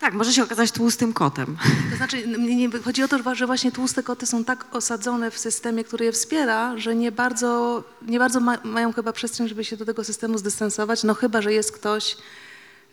[0.00, 1.56] Tak, może się okazać tłustym kotem.
[1.90, 5.38] To znaczy, nie, nie, chodzi o to, że właśnie tłuste koty są tak osadzone w
[5.38, 9.76] systemie, który je wspiera, że nie bardzo, nie bardzo ma, mają chyba przestrzeń, żeby się
[9.76, 12.16] do tego systemu zdystansować, no chyba, że jest ktoś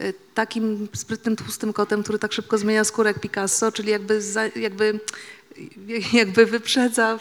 [0.01, 4.45] y, takim sprytnym tłustym kotem, który tak szybko zmienia skórę jak Picasso, czyli jakby, za,
[4.45, 4.99] jakby,
[6.13, 7.19] jakby wyprzedza,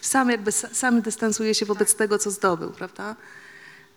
[0.00, 3.16] sam jakby sa- sam dystansuje się wobec tego, co zdobył, prawda?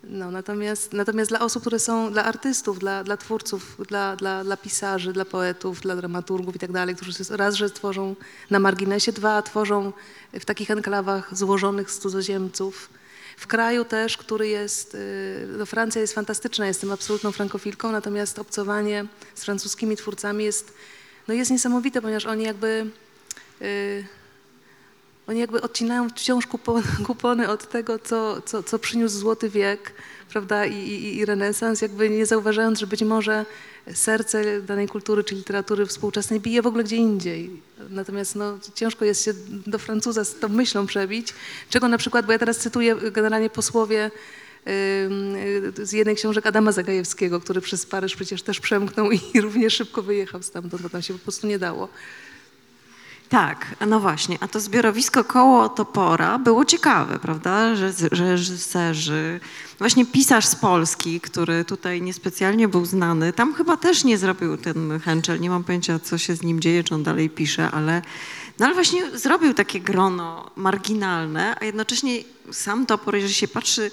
[0.03, 4.57] No, natomiast, natomiast dla osób, które są, dla artystów, dla, dla twórców, dla, dla, dla
[4.57, 8.15] pisarzy, dla poetów, dla dramaturgów i tak dalej, którzy raz, że tworzą
[8.49, 9.93] na marginesie, dwa, tworzą
[10.33, 12.89] w takich enklawach złożonych z cudzoziemców,
[13.37, 19.05] w kraju też, który jest, y, no Francja jest fantastyczna, jestem absolutną frankofilką, natomiast obcowanie
[19.35, 20.73] z francuskimi twórcami jest,
[21.27, 22.85] no jest niesamowite, ponieważ oni jakby...
[23.61, 24.20] y,
[25.27, 29.93] oni jakby odcinają wciąż kupony, kupony od tego, co, co, co przyniósł Złoty Wiek
[30.31, 33.45] prawda, i, i, i renesans, jakby nie zauważając, że być może
[33.93, 37.61] serce danej kultury czy literatury współczesnej bije w ogóle gdzie indziej.
[37.89, 39.33] Natomiast no, ciężko jest się
[39.67, 41.33] do Francuza z tą myślą przebić,
[41.69, 44.11] czego na przykład, bo ja teraz cytuję generalnie posłowie
[45.77, 50.01] y, z jednej książek Adama Zagajewskiego, który przez Paryż przecież też przemknął i równie szybko
[50.01, 51.89] wyjechał stamtąd, bo tam się po prostu nie dało.
[53.31, 59.39] Tak, no właśnie, a to zbiorowisko koło Topora było ciekawe, prawda, że reżyserzy,
[59.79, 64.99] właśnie pisarz z Polski, który tutaj niespecjalnie był znany, tam chyba też nie zrobił ten
[64.99, 68.01] Henschel, nie mam pojęcia, co się z nim dzieje, czy on dalej pisze, ale,
[68.59, 72.19] no ale właśnie zrobił takie grono marginalne, a jednocześnie
[72.51, 73.91] sam Topor, jeżeli się patrzy,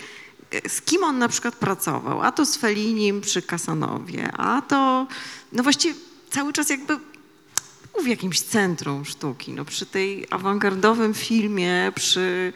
[0.51, 5.07] e, z kim on na przykład pracował, a to z Felinim przy Kasanowie, a to,
[5.53, 5.95] no właściwie
[6.31, 6.99] cały czas jakby
[8.03, 12.53] w jakimś centrum sztuki, no przy tej awangardowym filmie, przy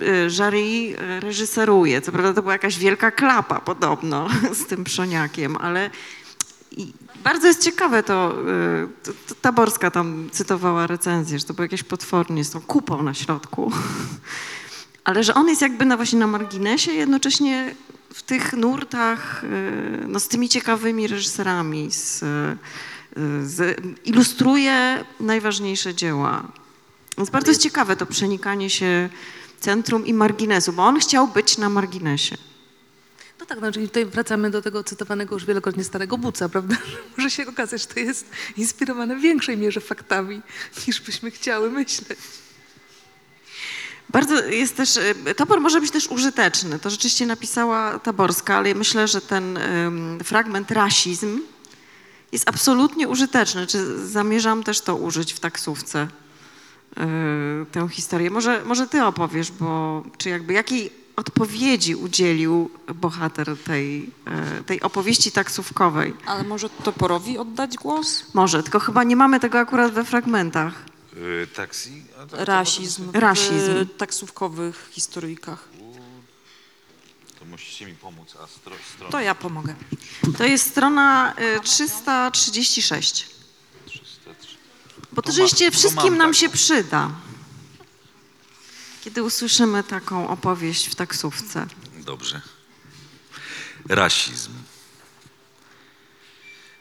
[0.00, 0.04] e,
[0.38, 2.00] Jarry e, reżyseruje.
[2.00, 4.28] Co prawda to była jakaś wielka klapa podobno
[4.62, 5.90] z tym Przoniakiem, ale
[7.24, 11.82] bardzo jest ciekawe to, e, to, to Taborska tam cytowała recenzję, że to było jakieś
[11.82, 13.72] potwornie z tą kupą na środku.
[15.04, 17.74] Ale że on jest jakby na właśnie na marginesie, jednocześnie
[18.14, 19.44] w tych nurtach,
[20.08, 22.24] no z tymi ciekawymi reżyserami, z,
[23.42, 26.52] z, ilustruje najważniejsze dzieła.
[27.18, 29.08] Więc bardzo jest ciekawe to przenikanie się
[29.60, 32.36] centrum i marginesu, bo on chciał być na marginesie.
[33.40, 36.76] No tak, no, czyli tutaj wracamy do tego cytowanego już wielokrotnie starego Buca, prawda?
[37.16, 40.42] Może się okazać, że to jest inspirowane w większej mierze faktami,
[40.86, 42.18] niż byśmy chciały myśleć.
[44.08, 46.78] Bardzo jest też, y, topor może być też użyteczny.
[46.78, 51.40] To rzeczywiście napisała Taborska, ale myślę, że ten ym, fragment rasizm
[52.34, 53.66] jest absolutnie użyteczny.
[53.66, 56.08] Czy zamierzam też to użyć w taksówce,
[57.62, 58.30] y, tę historię?
[58.30, 64.10] Może, może ty opowiesz, bo czy jakby jakiej odpowiedzi udzielił bohater tej,
[64.60, 66.14] y, tej opowieści taksówkowej?
[66.26, 68.24] Ale może Toporowi oddać głos?
[68.34, 70.74] Może, tylko chyba nie mamy tego akurat we fragmentach.
[71.16, 72.02] Y, taksi?
[72.22, 73.10] A to- to- Rasizm.
[73.12, 73.84] Rasizm.
[73.84, 75.68] W taksówkowych historyjkach.
[77.54, 79.10] Musicie mi pomóc, a stro, stron.
[79.10, 79.74] To ja pomogę.
[80.38, 83.26] To jest strona y, 336.
[85.12, 87.10] Bo to To rzeczywiście wszystkim nam się przyda.
[89.04, 91.66] Kiedy usłyszymy taką opowieść w taksówce.
[91.96, 92.40] Dobrze.
[93.88, 94.52] Rasizm.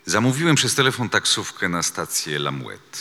[0.05, 2.99] Zamówiłem przez telefon taksówkę na stację Lamouette.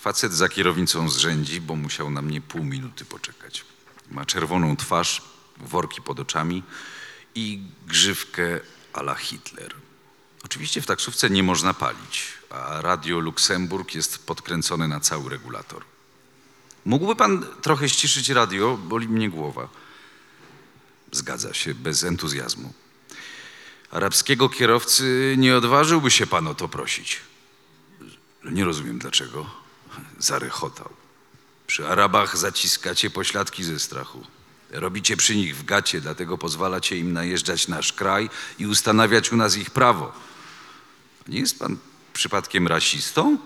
[0.00, 3.64] Facet za kierownicą zrzędzi, bo musiał na mnie pół minuty poczekać.
[4.10, 5.22] Ma czerwoną twarz,
[5.56, 6.62] worki pod oczami
[7.34, 8.60] i grzywkę
[8.92, 9.74] a la Hitler.
[10.44, 15.84] Oczywiście w taksówce nie można palić, a radio Luksemburg jest podkręcone na cały regulator.
[16.84, 19.68] Mógłby pan trochę ściszyć radio, boli mnie głowa.
[21.12, 22.72] Zgadza się, bez entuzjazmu.
[23.90, 27.20] Arabskiego kierowcy nie odważyłby się pan o to prosić.
[28.44, 29.50] Nie rozumiem dlaczego.
[30.18, 30.88] Zarechotał.
[31.66, 34.26] Przy Arabach zaciskacie pośladki ze strachu.
[34.70, 39.56] Robicie przy nich w gacie, dlatego pozwalacie im najeżdżać nasz kraj i ustanawiać u nas
[39.56, 40.12] ich prawo.
[41.28, 41.76] Nie jest pan
[42.12, 43.38] przypadkiem rasistą?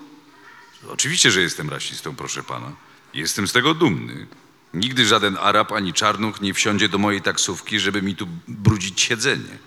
[0.88, 2.72] Oczywiście, że jestem rasistą, proszę pana.
[3.14, 4.26] Jestem z tego dumny.
[4.74, 9.58] Nigdy żaden Arab ani czarnuch nie wsiądzie do mojej taksówki, żeby mi tu brudzić siedzenie.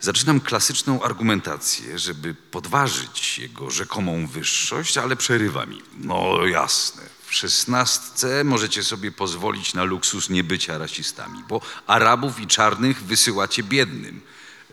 [0.00, 5.82] Zaczynam klasyczną argumentację, żeby podważyć jego rzekomą wyższość, ale przerywa mi.
[5.98, 7.02] No jasne,
[7.36, 14.20] szesnastce możecie sobie pozwolić na luksus niebycia rasistami, bo Arabów i czarnych wysyłacie biednym.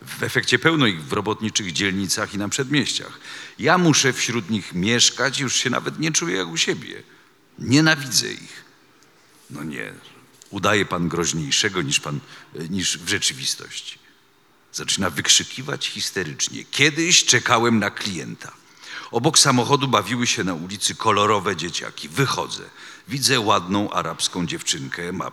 [0.01, 3.19] W efekcie pełno ich w robotniczych dzielnicach i na przedmieściach.
[3.59, 7.03] Ja muszę wśród nich mieszkać, już się nawet nie czuję jak u siebie.
[7.59, 8.63] Nienawidzę ich.
[9.49, 9.93] No nie,
[10.49, 12.19] udaje pan groźniejszego niż, pan,
[12.69, 13.99] niż w rzeczywistości.
[14.73, 16.65] Zaczyna wykrzykiwać histerycznie.
[16.65, 18.62] Kiedyś czekałem na klienta.
[19.13, 22.09] Obok samochodu bawiły się na ulicy kolorowe dzieciaki.
[22.09, 22.63] Wychodzę.
[23.07, 25.31] Widzę ładną arabską dziewczynkę, ma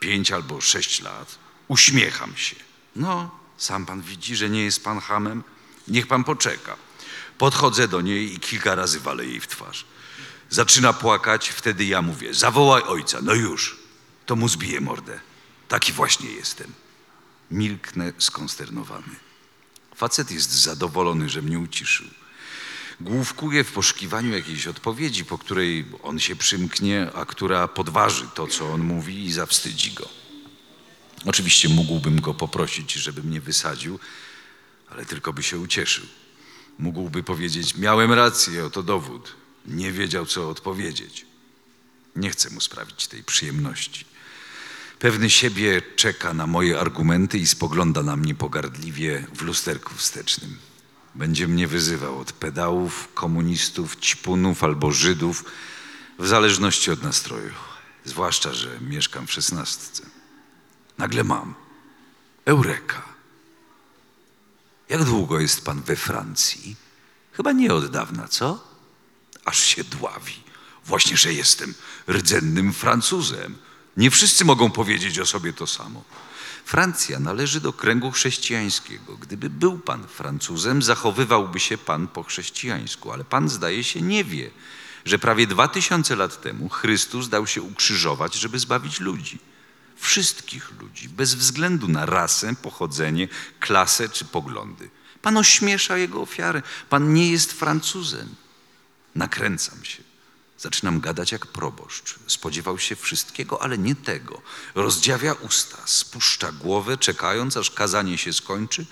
[0.00, 1.38] pięć albo sześć lat.
[1.68, 2.56] Uśmiecham się.
[2.96, 5.42] No, sam pan widzi, że nie jest pan hamem?
[5.88, 6.76] Niech pan poczeka.
[7.38, 9.84] Podchodzę do niej i kilka razy walę jej w twarz.
[10.48, 13.78] Zaczyna płakać, wtedy ja mówię: Zawołaj ojca, no już.
[14.26, 15.20] To mu zbije mordę.
[15.68, 16.72] Taki właśnie jestem.
[17.50, 19.16] Milknę skonsternowany.
[19.96, 22.06] Facet jest zadowolony, że mnie uciszył.
[23.00, 28.72] Główkuje w poszukiwaniu jakiejś odpowiedzi, po której on się przymknie, a która podważy to, co
[28.72, 30.08] on mówi i zawstydzi go.
[31.26, 33.98] Oczywiście mógłbym go poprosić, żeby mnie wysadził,
[34.90, 36.04] ale tylko by się ucieszył.
[36.78, 39.36] Mógłby powiedzieć: Miałem rację, oto dowód.
[39.66, 41.26] Nie wiedział, co odpowiedzieć.
[42.16, 44.04] Nie chcę mu sprawić tej przyjemności.
[44.98, 50.69] Pewny siebie czeka na moje argumenty i spogląda na mnie pogardliwie w lusterku wstecznym.
[51.14, 55.44] Będzie mnie wyzywał od pedałów, komunistów, ćpunów albo Żydów,
[56.18, 57.52] w zależności od nastroju.
[58.04, 60.02] Zwłaszcza, że mieszkam w szesnastce.
[60.98, 61.54] Nagle mam.
[62.44, 63.02] Eureka.
[64.88, 66.76] Jak długo jest pan we Francji?
[67.32, 68.64] Chyba nie od dawna, co?
[69.44, 70.42] Aż się dławi.
[70.84, 71.74] Właśnie, że jestem
[72.08, 73.58] rdzennym Francuzem.
[73.96, 76.04] Nie wszyscy mogą powiedzieć o sobie to samo.
[76.64, 79.16] Francja należy do kręgu chrześcijańskiego.
[79.16, 84.50] Gdyby był pan Francuzem, zachowywałby się pan po chrześcijańsku, ale pan zdaje się nie wie,
[85.04, 89.38] że prawie dwa tysiące lat temu Chrystus dał się ukrzyżować, żeby zbawić ludzi.
[89.96, 93.28] Wszystkich ludzi, bez względu na rasę, pochodzenie,
[93.60, 94.90] klasę czy poglądy.
[95.22, 96.62] Pan ośmiesza jego ofiary.
[96.88, 98.34] Pan nie jest Francuzem.
[99.14, 100.09] Nakręcam się.
[100.60, 102.18] Zaczynam gadać jak proboszcz.
[102.26, 104.42] Spodziewał się wszystkiego, ale nie tego.
[104.74, 108.86] Rozdziawia usta, spuszcza głowę, czekając, aż kazanie się skończy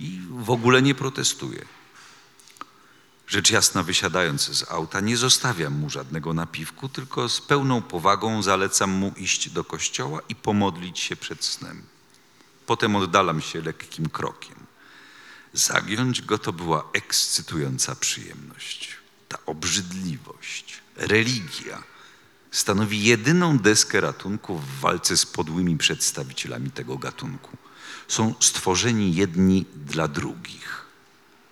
[0.00, 1.64] i w ogóle nie protestuje.
[3.26, 8.90] Rzecz jasna, wysiadając z auta, nie zostawiam mu żadnego napiwku, tylko z pełną powagą zalecam
[8.90, 11.82] mu iść do kościoła i pomodlić się przed snem.
[12.66, 14.66] Potem oddalam się lekkim krokiem.
[15.52, 18.96] Zagiąć go to była ekscytująca przyjemność.
[19.28, 21.82] Ta obrzydliwość, religia
[22.50, 27.56] stanowi jedyną deskę ratunku w walce z podłymi przedstawicielami tego gatunku.
[28.08, 30.84] Są stworzeni jedni dla drugich.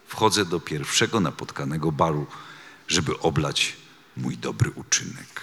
[0.08, 2.26] Wchodzę do pierwszego napotkanego baru,
[2.88, 3.76] żeby oblać
[4.16, 5.40] mój dobry uczynek.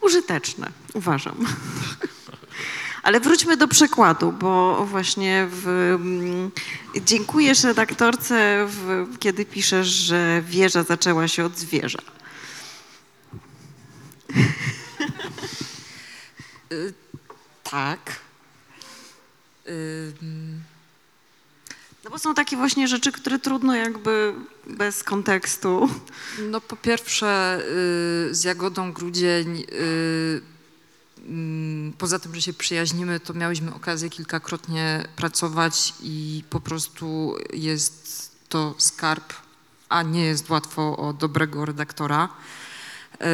[0.00, 1.46] Użyteczne, uważam.
[3.02, 6.50] Ale wróćmy do przekładu, bo właśnie w, mm,
[7.04, 12.02] dziękujesz redaktorce, w, kiedy piszesz, że wieża zaczęła się od zwierza.
[17.70, 18.20] Tak.
[19.68, 20.60] Ym,
[22.04, 24.34] No bo są takie właśnie rzeczy, które trudno jakby
[24.66, 25.88] bez kontekstu.
[26.38, 27.58] No po pierwsze
[28.30, 30.49] y, z Jagodą Grudzień, y, mm,
[31.98, 38.74] poza tym, że się przyjaźnimy, to miałyśmy okazję kilkakrotnie pracować i po prostu jest to
[38.78, 39.32] skarb
[39.90, 42.28] a nie jest łatwo o dobrego redaktora.
[43.20, 43.26] Yy,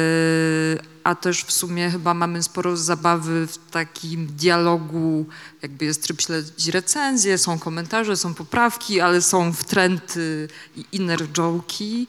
[1.03, 5.25] A też w sumie chyba mamy sporo zabawy w takim dialogu,
[5.61, 12.07] jakby jest tryb śledzić recenzje, są komentarze, są poprawki, ale są wtręty i inner joke'i.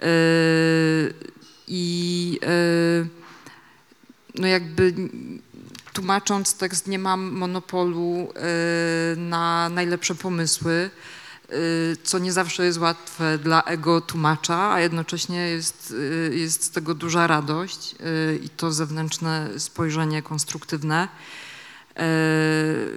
[0.00, 1.14] Yy,
[1.68, 3.19] I yy,
[4.34, 4.94] no jakby
[5.92, 8.28] tłumacząc tekst nie mam monopolu
[9.14, 10.90] yy, na najlepsze pomysły,
[11.48, 11.56] yy,
[12.02, 15.94] co nie zawsze jest łatwe dla ego tłumacza, a jednocześnie jest,
[16.30, 17.94] yy, jest z tego duża radość
[18.42, 21.08] i to zewnętrzne spojrzenie konstruktywne.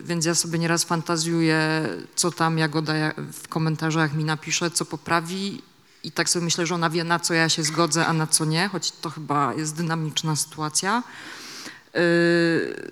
[0.04, 5.62] Więc ja sobie nieraz fantazjuję, co tam Jagoda ja- w komentarzach mi napisze, co poprawi
[6.04, 8.45] i tak sobie myślę, że ona wie, na co ja się zgodzę, a na co
[8.45, 11.04] nie, choć to chyba jest dynamiczna sytuacja.
[11.93, 12.01] Yy,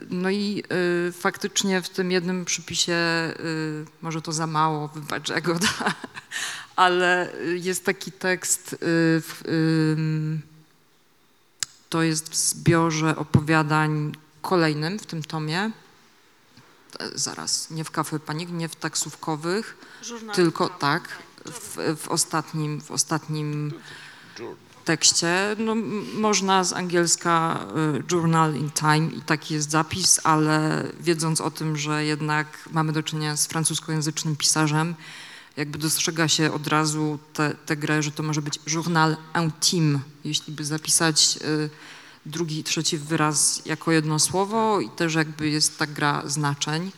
[0.10, 0.64] No i
[1.06, 2.94] yy, faktycznie w tym jednym przypisie,
[3.40, 5.68] yy, może to za mało, wybacz Jagoda,
[6.76, 8.76] ale y, jest taki tekst,
[11.90, 15.72] to jest w zbiorze opowiadań kolejnym w tym tomie,
[17.16, 19.78] zaraz, nie w kafe panik, nie w taksówkowych,
[20.34, 21.10] tylko tak,
[21.46, 23.74] w, w ostatnim, w ostatnim
[24.86, 25.56] tekście.
[25.60, 25.76] No,
[26.14, 27.66] można z angielska
[28.00, 32.94] y, Journal in Time i taki jest zapis, ale wiedząc o tym, że jednak mamy
[32.94, 34.96] do czynienia z francuskojęzycznym pisarzem,
[35.58, 37.20] jakby dostrzega się od razu
[37.66, 41.70] tę grę, że to może być Journal intime, jeśli by zapisać y,
[42.26, 46.92] drugi i trzeci wyraz jako jedno słowo i też jakby jest ta gra znaczeń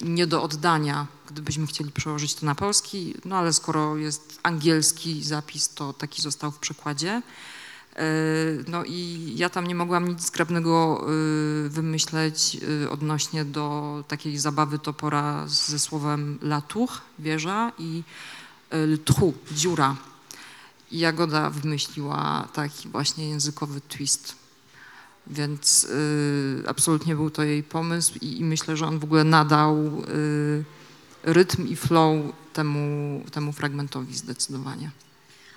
[0.00, 5.68] nie do oddania, gdybyśmy chcieli przełożyć to na polski, no ale skoro jest angielski zapis,
[5.68, 7.22] to taki został w przekładzie.
[7.96, 8.02] E,
[8.68, 11.06] No i ja tam nie mogłam nic zgrabnego
[11.66, 18.02] y, wymyśleć y, odnośnie do takiej zabawy topora ze słowem la tour, wieża i
[19.04, 19.96] trou, dziura.
[20.90, 24.45] I Jagoda wymyśliła taki właśnie językowy twist.
[25.26, 29.76] Więc y, absolutnie był to jej pomysł i, i myślę, że on w ogóle nadał
[30.08, 30.64] y,
[31.22, 32.16] rytm i flow
[32.52, 34.90] temu, temu fragmentowi zdecydowanie.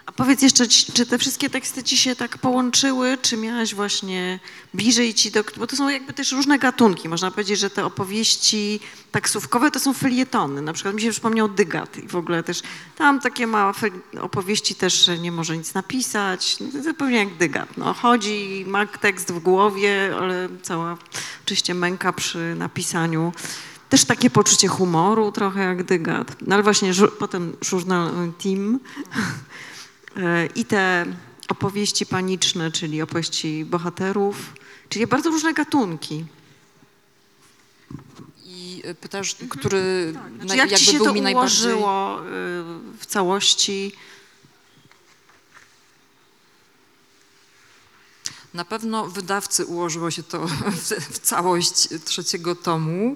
[0.10, 4.40] A powiedz jeszcze, czy te wszystkie teksty ci się tak połączyły, czy miałaś właśnie
[4.74, 5.44] bliżej ci do...
[5.58, 7.10] Bo to są jakby też różne gatunki.
[7.10, 8.80] Można powiedzieć, że te opowieści
[9.12, 10.62] taksówkowe to są felietony.
[10.62, 12.62] Na przykład mi się przypomniał Dygat i w ogóle też
[12.98, 13.74] tam takie małe
[14.22, 16.58] opowieści też nie może nic napisać.
[16.60, 17.78] No, zupełnie jak Dygat.
[17.78, 20.98] No, chodzi, ma tekst w głowie, ale cała
[21.46, 23.34] oczywiście męka przy napisaniu.
[23.90, 26.36] Też takie poczucie humoru trochę jak Dygat.
[26.42, 28.12] No ale właśnie potem Journal
[28.44, 28.80] Team.
[30.18, 31.06] E, i te
[31.50, 34.54] opowieści paniczne, czyli opowieści bohaterów,
[34.90, 36.26] czyli bardzo różne gatunki.
[38.46, 41.74] I y, pytasz, który Znaczy, naj, jak jakby ci się to mi najbardziej...
[41.74, 42.24] ułożyło y,
[43.00, 43.92] w całości?
[48.54, 50.56] Na pewno wydawcy ułożyło się to w,
[51.12, 53.16] w całość trzeciego tomu,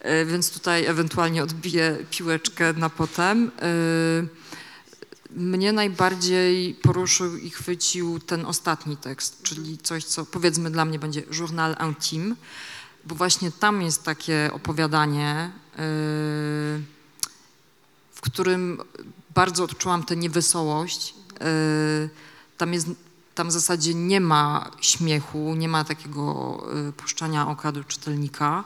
[0.00, 3.50] e, więc tutaj ewentualnie odbiję piłeczkę na potem.
[3.62, 4.48] E,
[5.38, 11.22] Mnie najbardziej poruszył i chwycił ten ostatni tekst, czyli coś, co powiedzmy dla mnie będzie
[11.38, 12.34] Journal Intime,
[13.04, 15.50] bo właśnie tam jest takie opowiadanie, e,
[18.12, 18.78] w którym
[19.34, 21.14] bardzo odczułam tę niewesołość.
[21.40, 22.08] E,
[22.56, 22.88] Tam jest
[23.34, 28.64] tam w zasadzie nie ma śmiechu, nie ma takiego y, puszczania oka do czytelnika.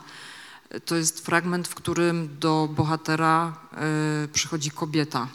[0.84, 3.56] To jest fragment, w którym do bohatera
[4.32, 5.28] przychodzi kobieta.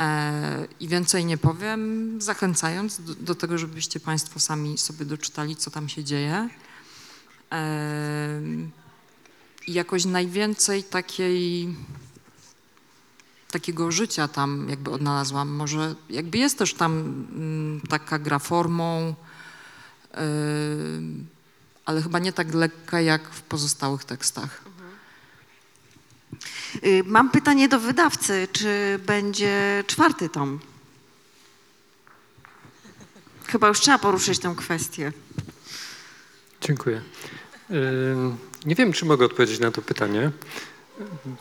[0.00, 5.70] E, I więcej nie powiem, zachęcając do, do tego, żebyście Państwo sami sobie doczytali, co
[5.70, 6.48] tam się dzieje.
[9.66, 11.74] I jakoś najwięcej takiej
[13.50, 15.48] takiego życia tam jakby odnalazłam.
[15.48, 19.14] Może jakby jest też tam mm, taka gra formą,
[21.84, 24.62] ale chyba nie tak lekka jak w pozostałych tekstach.
[26.84, 30.58] Y, Mam pytanie do wydawcy, czy będzie czwarty tom?
[33.46, 35.12] Chyba już trzeba poruszyć tę kwestię.
[36.60, 37.02] Dziękuję.
[37.70, 40.30] Ym, Nie wiem, czy mogę odpowiedzieć na to pytanie,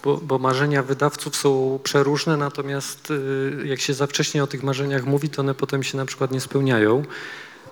[0.03, 5.05] bo, bo marzenia wydawców są przeróżne, natomiast y, jak się za wcześnie o tych marzeniach
[5.05, 7.03] mówi, to one potem się na przykład nie spełniają.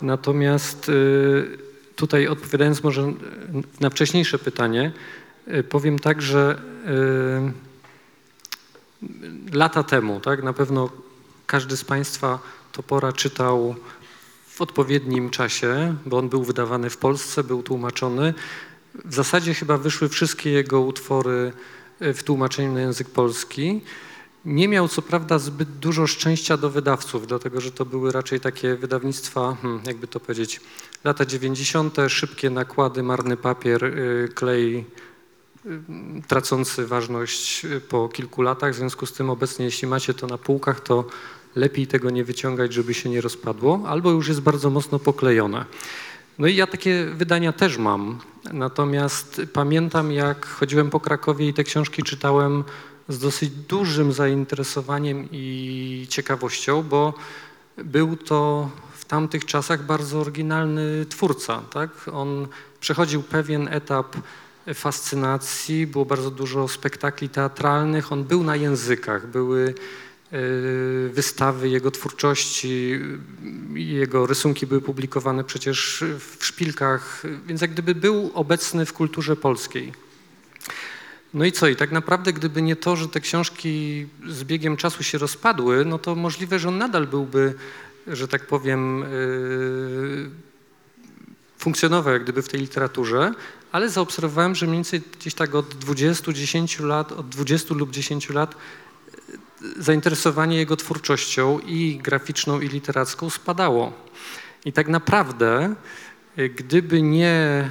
[0.01, 1.57] Natomiast y,
[1.95, 3.13] tutaj odpowiadając może
[3.79, 5.26] na wcześniejsze pytanie, y,
[5.69, 6.61] powiem tak, że
[9.03, 9.07] y,
[9.57, 10.89] lata temu, tak, na pewno
[11.47, 12.39] każdy z Państwa
[12.71, 13.75] Topora czytał
[14.47, 18.33] w odpowiednim czasie, bo on był wydawany w Polsce, był tłumaczony.
[19.05, 21.51] W zasadzie chyba wyszły wszystkie jego utwory
[21.99, 23.81] e, w tłumaczeniu na język polski.
[24.45, 28.75] Nie miał co prawda zbyt dużo szczęścia do wydawców, dlatego że to były raczej takie
[28.75, 30.61] wydawnictwa, hmm, jakby to powiedzieć,
[31.03, 35.06] lata 90., szybkie nakłady, marny papier, y, klej y,
[36.27, 38.73] tracący ważność y, po kilku latach.
[38.73, 41.05] W związku z tym obecnie, jeśli macie to na półkach, to
[41.55, 45.65] lepiej tego nie wyciągać, żeby się nie rozpadło, albo już jest bardzo mocno poklejone.
[46.39, 48.19] No i ja takie wydania też mam.
[48.53, 52.63] Natomiast pamiętam, jak chodziłem po Krakowie i te książki czytałem
[53.09, 57.13] z dosyć dużym zainteresowaniem i ciekawością, bo
[57.77, 61.61] był to w tamtych czasach bardzo oryginalny twórca.
[61.73, 61.89] Tak?
[62.13, 62.47] On
[62.79, 64.15] przechodził pewien etap
[64.73, 69.73] fascynacji, było bardzo dużo spektakli teatralnych, on był na językach, były
[70.33, 72.99] y, wystawy jego twórczości,
[73.73, 79.93] jego rysunki były publikowane przecież w szpilkach, więc jak gdyby był obecny w kulturze polskiej.
[81.33, 81.67] No i co?
[81.67, 85.99] I tak naprawdę, gdyby nie to, że te książki z biegiem czasu się rozpadły, no
[85.99, 87.53] to możliwe, że on nadal byłby,
[88.07, 90.29] że tak powiem, yy,
[91.57, 93.33] funkcjonował jak gdyby w tej literaturze,
[93.71, 98.29] ale zaobserwowałem, że mniej więcej gdzieś tak od 20, 10 lat, od 20 lub 10
[98.29, 98.55] lat
[99.61, 103.93] yy, zainteresowanie jego twórczością i graficzną, i literacką spadało.
[104.65, 105.75] I tak naprawdę
[106.55, 107.69] Gdyby nie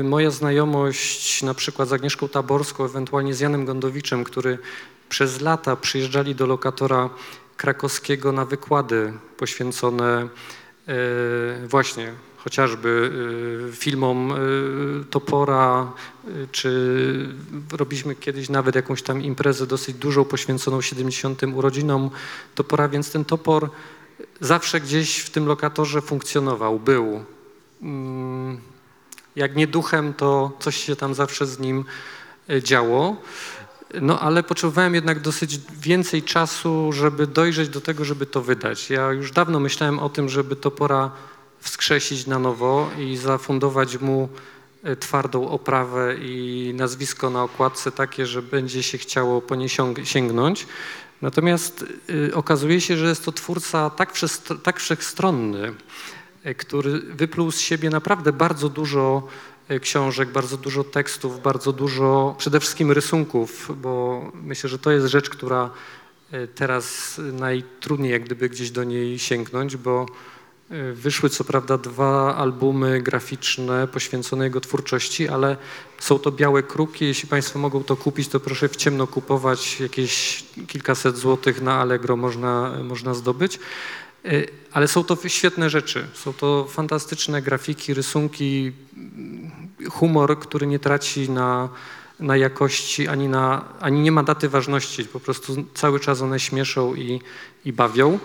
[0.00, 4.58] y, moja znajomość na przykład z Agnieszką Taborską, ewentualnie z Janem Gondowiczem, który
[5.08, 7.10] przez lata przyjeżdżali do lokatora
[7.56, 10.28] krakowskiego na wykłady poświęcone
[10.88, 13.10] y, właśnie chociażby
[13.68, 14.34] y, filmom
[15.10, 15.92] Topora,
[16.52, 17.34] czy
[17.72, 21.42] robiliśmy kiedyś nawet jakąś tam imprezę dosyć dużą poświęconą 70.
[21.54, 22.10] urodzinom
[22.54, 23.70] Topora, więc ten Topor
[24.40, 27.24] zawsze gdzieś w tym lokatorze funkcjonował, był.
[27.82, 28.60] Mm,
[29.36, 31.84] jak nie duchem, to coś się tam zawsze z nim
[32.62, 33.16] działo.
[34.00, 38.90] No ale potrzebowałem jednak dosyć więcej czasu, żeby dojrzeć do tego, żeby to wydać.
[38.90, 41.10] Ja już dawno myślałem o tym, żeby to pora
[41.60, 44.28] wskrzesić na nowo i zafundować mu
[44.82, 49.68] e, twardą oprawę i nazwisko na okładce takie, że będzie się chciało po nie
[50.04, 50.66] sięgnąć.
[51.22, 54.12] Natomiast y, okazuje się, że jest to twórca tak,
[54.62, 55.74] tak wszechstronny,
[56.44, 59.28] E, który wypluł z siebie naprawdę bardzo dużo
[59.68, 65.06] e, książek, bardzo dużo tekstów, bardzo dużo przede wszystkim rysunków, bo myślę, że to jest
[65.06, 65.70] rzecz, która
[66.30, 70.06] e, teraz najtrudniej jak gdyby gdzieś do niej sięgnąć, bo
[70.94, 75.56] wyszły co prawda dwa albumy graficzne poświęcone jego twórczości, ale
[75.98, 77.04] są to białe kruki.
[77.04, 79.80] Jeśli Państwo mogą to kupić, to proszę w ciemno kupować.
[79.80, 83.58] Jakieś kilkaset złotych na Allegro można, można zdobyć.
[84.26, 86.06] Y, ale są to świetne rzeczy.
[86.14, 88.72] Są to fantastyczne grafiki, rysunki,
[89.90, 91.68] humor, który nie traci na,
[92.20, 95.04] na jakości, ani, na, ani nie ma daty ważności.
[95.04, 97.20] Po prostu cały czas one śmieszą i,
[97.64, 98.18] i bawią.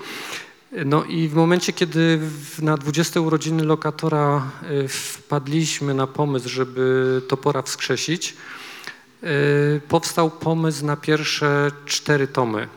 [0.86, 2.20] No i w momencie, kiedy
[2.62, 8.36] na 20 urodziny lokatora y, wpadliśmy na pomysł, żeby Topora wskrzesić,
[9.24, 12.68] y, powstał pomysł na pierwsze cztery tomy.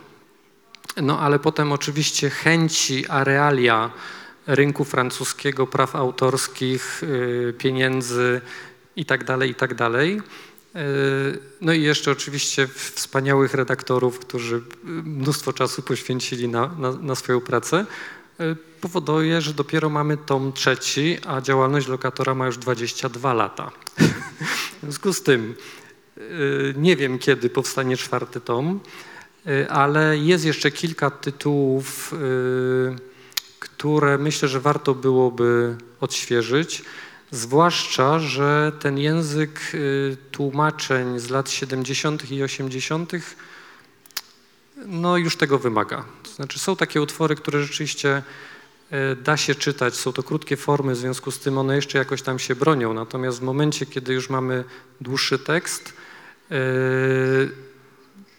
[0.97, 3.91] No ale potem oczywiście chęci, a realia
[4.47, 8.41] rynku francuskiego, praw autorskich, y, pieniędzy
[8.97, 9.91] itd., tak itd.
[10.77, 17.41] Y, no i jeszcze oczywiście wspaniałych redaktorów, którzy mnóstwo czasu poświęcili na, na, na swoją
[17.41, 17.87] pracę,
[18.41, 23.71] y, powoduje, że dopiero mamy tom trzeci, a działalność lokatora ma już 22 lata.
[24.77, 25.55] W związku z tym
[26.77, 28.81] nie wiem, kiedy powstanie czwarty tom.
[29.69, 32.15] Ale jest jeszcze kilka tytułów,
[33.59, 36.83] które myślę, że warto byłoby odświeżyć.
[37.31, 42.31] Zwłaszcza, że ten język y, tłumaczeń z lat 70.
[42.31, 43.13] i 80.
[44.87, 46.05] no już tego wymaga.
[46.23, 48.23] To znaczy są takie utwory, które rzeczywiście
[49.23, 52.39] da się czytać, są to krótkie formy, w związku z tym one jeszcze jakoś tam
[52.39, 52.95] się bronią.
[52.95, 54.65] Natomiast w momencie, kiedy już mamy
[55.01, 55.93] dłuższy tekst,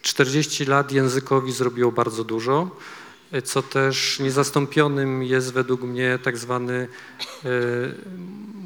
[0.02, 2.70] 40 lat językowi zrobiło bardzo dużo,
[3.44, 6.88] co też niezastąpionym jest według mnie tak zwany
[7.44, 7.48] e,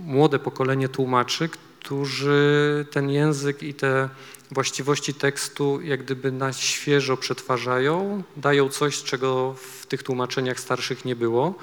[0.04, 1.48] młode pokolenie tłumaczy,
[1.80, 4.08] którzy ten język i te
[4.50, 11.16] właściwości tekstu jak gdyby na świeżo przetwarzają, dają coś, czego w tych tłumaczeniach starszych nie
[11.16, 11.54] było.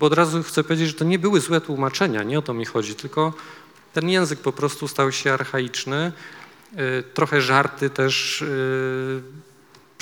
[0.00, 2.64] Bo od razu chcę powiedzieć, że to nie były złe tłumaczenia, nie o to mi
[2.64, 3.32] chodzi, tylko
[3.92, 6.12] ten język po prostu stał się archaiczny,
[6.78, 9.22] Y, trochę żarty też y,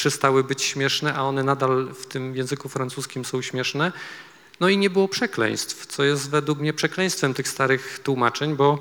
[0.01, 3.93] przestały być śmieszne, a one nadal w tym języku francuskim są śmieszne.
[4.61, 8.79] No i nie było przekleństw, co jest według mnie przekleństwem tych starych tłumaczeń, bo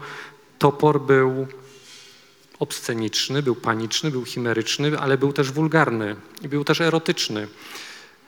[0.59, 1.47] topor był
[2.59, 7.47] obsceniczny, był paniczny, był chimeryczny, ale był też wulgarny i był też erotyczny.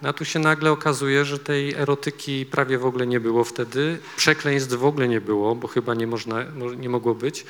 [0.01, 3.99] No a tu się nagle okazuje, że tej erotyki prawie w ogóle nie było wtedy,
[4.17, 7.45] przekleństw w ogóle nie było, bo chyba nie, można, mo- nie mogło być.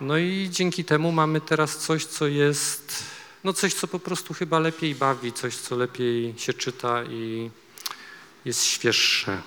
[0.00, 3.04] No i dzięki temu mamy teraz coś, co jest,
[3.44, 7.50] no coś, co po prostu chyba lepiej bawi, coś, co lepiej się czyta i
[8.44, 9.42] jest świeższe.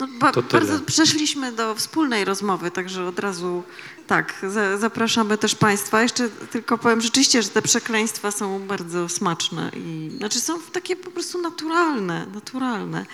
[0.00, 0.60] No, ba- To tyle.
[0.66, 3.62] bardzo przeszliśmy do wspólnej rozmowy, także od razu
[4.06, 6.02] tak, za, zapraszamy też Państwa.
[6.02, 11.10] Jeszcze tylko powiem rzeczywiście, że te przekleństwa są bardzo smaczne i znaczy są takie po
[11.10, 13.06] prostu naturalne, naturalne.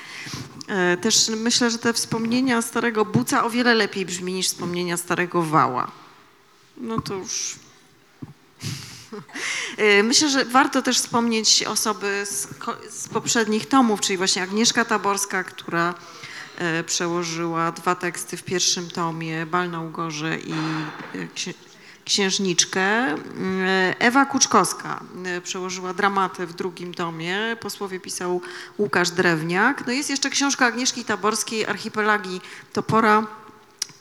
[0.69, 5.43] E, też myślę, że te wspomnienia starego Buca o wiele lepiej brzmi niż wspomnienia starego
[5.43, 5.91] Wała.
[6.77, 7.55] No to już
[10.03, 12.49] Myślę, że warto też wspomnieć osoby z,
[12.91, 15.95] z poprzednich tomów, czyli właśnie Agnieszka Taborska, która
[16.59, 20.55] e, przełożyła dwa teksty w pierwszym tomie, Bal na Ugorze i
[21.35, 21.55] księ-
[22.05, 23.15] Księżniczkę.
[23.99, 25.01] Ewa Kuczkowska
[25.43, 28.41] przełożyła dramaty w drugim tomie, posłowie pisał
[28.79, 29.87] Łukasz Drewniak.
[29.87, 32.41] No jest jeszcze książka Agnieszki Taborskiej, Archipelagi
[32.73, 33.27] Topora,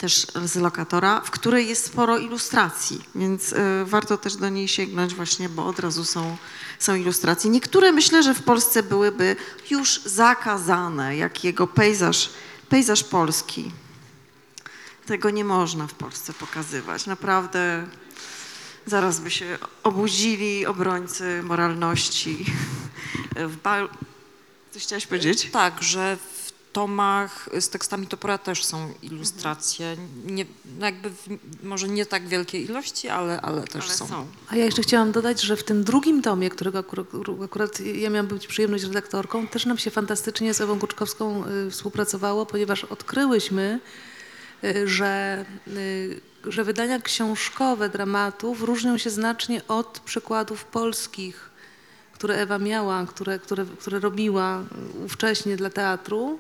[0.04, 5.16] też z lokatora, w której jest sporo ilustracji, więc y, warto też do niej sięgnąć
[5.16, 6.38] właśnie, bo od razu są,
[6.80, 7.50] są ilustracje.
[7.50, 9.36] Niektóre myślę, że w Polsce byłyby
[9.70, 12.30] już zakazane, jak jego pejzaż,
[12.70, 13.72] pejzaż polski.
[15.06, 17.06] Tego nie można w Polsce pokazywać.
[17.06, 17.88] Naprawdę
[18.86, 22.46] zaraz by się obudzili obrońcy moralności.
[23.36, 23.78] W ba...
[24.72, 25.50] Coś chciałaś powiedzieć?
[25.52, 26.43] Tak, że w
[26.74, 29.98] tomach z tekstami Topora też są ilustracje.
[30.26, 30.46] Nie,
[30.80, 31.28] no jakby w,
[31.64, 34.08] może nie tak wielkiej ilości, ale, ale też Ale są.
[34.08, 34.28] są.
[34.50, 37.08] A ja jeszcze chciałam dodać, że w tym drugim tomie, którego akurat,
[37.46, 42.46] akurat ja miałam być przyjemność redaktorką, też nam się fantastycznie z Ewą Kuczkowską y, współpracowało,
[42.46, 43.80] ponieważ odkryłyśmy,
[44.64, 51.53] y, że, y, że wydania książkowe dramatów różnią się znacznie od przykładów polskich,
[52.24, 54.64] które Ewa miała, które, które, które robiła
[55.06, 56.40] ówcześnie dla teatru.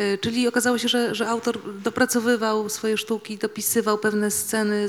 [0.00, 4.86] Y, Czyli okazało się, że, że autor dopracowywał swoje sztuki, dopisywał pewne sceny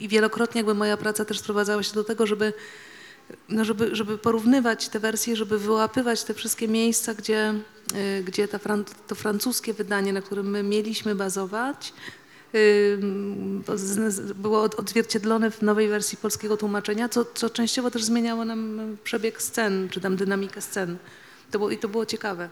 [0.00, 2.52] i wielokrotnie jakby moja praca też sprowadzała się do tego, żeby,
[3.48, 7.54] no żeby, żeby porównywać te wersje, żeby wyłapywać te wszystkie miejsca, gdzie,
[8.18, 8.58] y, gdzie ta
[9.06, 11.92] to francuskie wydanie, na którym my mieliśmy bazować,
[14.34, 19.42] było od- odzwierciedlone w nowej wersji polskiego tłumaczenia, co, co częściowo też zmieniało nam przebieg
[19.42, 20.96] scen, czy tam dynamikę scen.
[21.50, 22.48] To było, I to było ciekawe.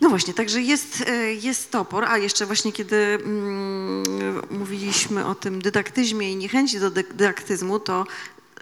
[0.00, 5.62] No właśnie, także jest, e, jest topor, a jeszcze właśnie kiedy mm, mówiliśmy o tym
[5.62, 8.06] dydaktyzmie i niechęci do dy- dydaktyzmu, to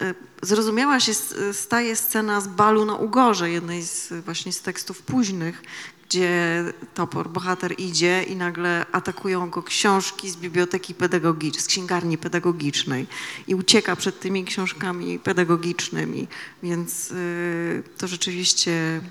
[0.01, 1.11] e, zrozumiała się
[1.53, 5.61] staje scena z balu na Ugorze, jednej z właśnie z tekstów późnych,
[6.09, 13.07] gdzie topor, bohater idzie i nagle atakują go książki z biblioteki pedagogicznej, z księgarni pedagogicznej
[13.47, 16.27] i ucieka przed tymi książkami pedagogicznymi,
[16.63, 19.01] więc y, to rzeczywiście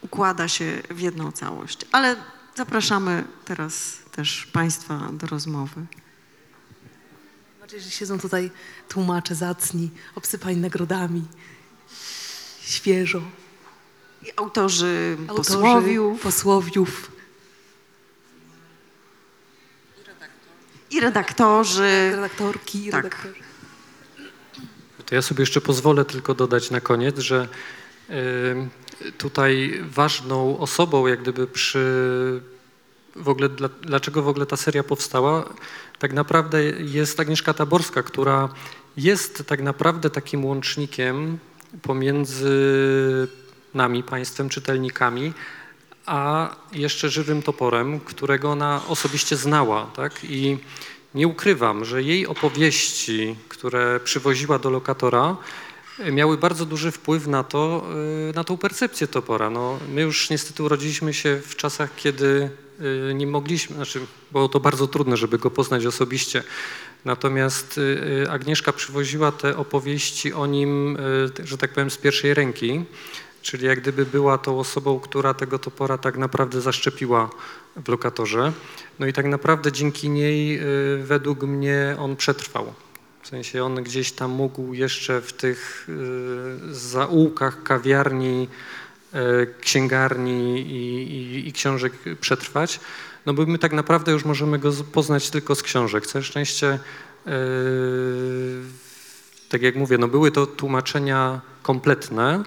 [0.00, 1.78] układa się w jedną całość.
[1.92, 2.16] Ale
[2.56, 5.86] zapraszamy teraz też Państwa do rozmowy.
[7.54, 8.50] Zobaczcie, że siedzą tutaj
[8.88, 11.22] tłumacze zacni, obsypani nagrodami,
[12.60, 13.22] świeżo.
[14.22, 17.10] I autorzy, Autorzy, posłowiów posłowiów.
[20.90, 22.10] i redaktorzy.
[22.10, 23.04] redaktorki i tak.
[23.04, 23.40] redaktorzy.
[25.06, 27.48] To ja sobie jeszcze pozwolę tylko dodać na koniec, że
[28.10, 31.80] y, tutaj ważną osobą, jak gdyby przy
[33.16, 35.44] w ogóle, dla, dlaczego w ogóle ta seria powstała,
[35.98, 38.48] tak naprawdę jest Agnieszka Taborska, która
[38.96, 41.38] jest tak naprawdę takim łącznikiem
[41.82, 42.48] pomiędzy
[43.74, 45.32] nami, państwem, czytelnikami,
[46.06, 50.24] a jeszcze żywym toporem, którego ona osobiście znała, tak?
[50.24, 50.58] I
[51.14, 55.36] nie ukrywam, że jej opowieści, które przywoziła do lokatora,
[56.12, 57.86] miały bardzo duży wpływ na to,
[58.30, 59.50] e, na tą percepcję topora.
[59.50, 62.50] No, my już niestety urodziliśmy się w czasach, kiedy
[63.10, 64.00] e, nie mogliśmy, znaczy
[64.32, 66.42] było to bardzo trudne, żeby go poznać osobiście.
[67.04, 67.80] Natomiast
[68.22, 70.98] e, Agnieszka przywoziła te opowieści o nim,
[71.44, 72.84] że tak powiem, z pierwszej ręki.
[73.42, 77.30] Czyli jak gdyby była tą osobą, która tego topora tak naprawdę zaszczepiła
[77.76, 78.52] w lokatorze.
[78.98, 82.74] No i tak naprawdę dzięki niej y, według mnie on przetrwał.
[83.22, 85.88] W sensie on gdzieś tam mógł jeszcze w tych
[86.70, 88.48] y, zaułkach kawiarni,
[89.14, 92.80] y, księgarni i, i, i książek przetrwać.
[93.26, 96.06] No bo my tak naprawdę już możemy go poznać tylko z książek.
[96.06, 96.78] Całe szczęście,
[99.48, 102.44] tak jak mówię, no były to tłumaczenia kompletne,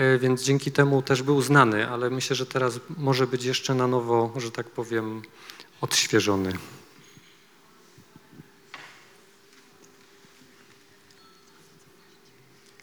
[0.00, 3.86] E, więc dzięki temu też był znany, ale myślę, że teraz może być jeszcze na
[3.86, 5.22] nowo, że tak powiem,
[5.80, 6.52] odświeżony.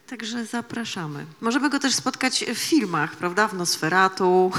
[0.06, 1.26] Także zapraszamy.
[1.40, 3.48] Możemy go też spotkać w filmach, prawda?
[3.48, 4.52] W Nosferatu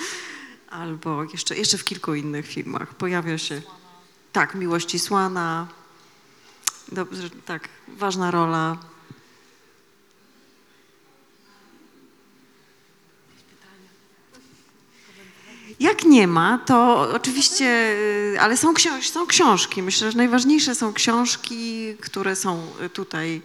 [0.70, 2.94] albo jeszcze, jeszcze w kilku innych filmach.
[2.94, 3.62] Pojawia się.
[4.32, 5.66] Tak, Miłości Słana.
[6.92, 8.76] Dobrze, tak, ważna rola.
[15.80, 17.64] Jak nie ma, to oczywiście,
[18.34, 19.82] y, ale są, książ- są książki.
[19.82, 23.42] Myślę, że najważniejsze są książki, które są y, tutaj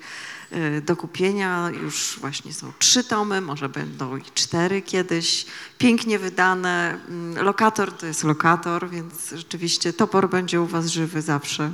[0.77, 1.69] y, do kupienia.
[1.81, 5.45] Już właśnie są trzy tomy, może będą i cztery kiedyś.
[5.77, 6.99] Pięknie wydane.
[7.09, 11.71] Mm, Lokator to jest lokator, więc rzeczywiście topor będzie u Was żywy zawsze.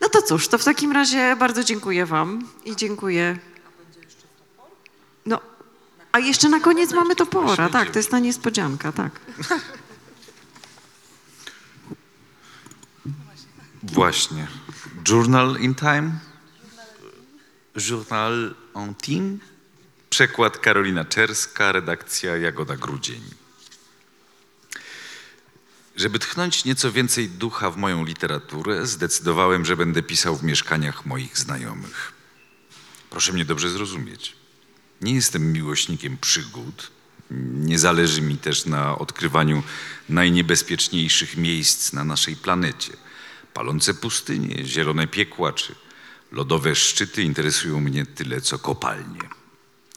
[0.00, 3.38] No to cóż, to w takim razie bardzo dziękuję Wam i dziękuję.
[5.26, 5.40] No,
[6.16, 9.20] a jeszcze na koniec mamy topora, tak, to jest ta niespodzianka, tak.
[13.82, 14.46] Właśnie.
[15.08, 16.12] Journal in Time?
[17.90, 19.36] Journal en Time?
[20.10, 23.22] Przekład Karolina Czerska, redakcja Jagoda Grudzień.
[25.96, 31.38] Żeby tchnąć nieco więcej ducha w moją literaturę, zdecydowałem, że będę pisał w mieszkaniach moich
[31.38, 32.12] znajomych.
[33.10, 34.45] Proszę mnie dobrze zrozumieć.
[35.00, 36.90] Nie jestem miłośnikiem przygód.
[37.54, 39.62] Nie zależy mi też na odkrywaniu
[40.08, 42.92] najniebezpieczniejszych miejsc na naszej planecie.
[43.54, 45.74] Palące pustynie, zielone piekła czy
[46.32, 49.20] lodowe szczyty interesują mnie tyle co kopalnie.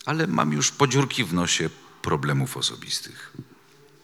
[0.05, 1.69] Ale mam już podziurki w nosie
[2.01, 3.33] problemów osobistych.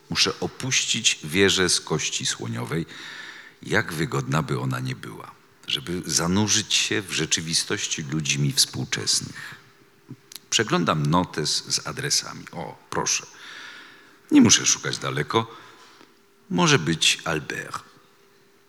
[0.09, 2.85] Muszę opuścić wieżę z kości słoniowej,
[3.63, 5.31] jak wygodna by ona nie była,
[5.67, 9.54] żeby zanurzyć się w rzeczywistości ludzi mi współczesnych.
[10.55, 12.45] Przeglądam notes z adresami.
[12.51, 13.25] O, proszę.
[14.31, 15.55] Nie muszę szukać daleko.
[16.49, 17.83] Może być Albert.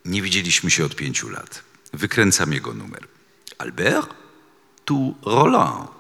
[0.04, 1.62] Nie widzieliśmy się od pięciu lat.
[1.92, 3.08] Wykręcam jego numer.
[3.58, 4.10] Albert?
[4.84, 5.90] Tu Roland.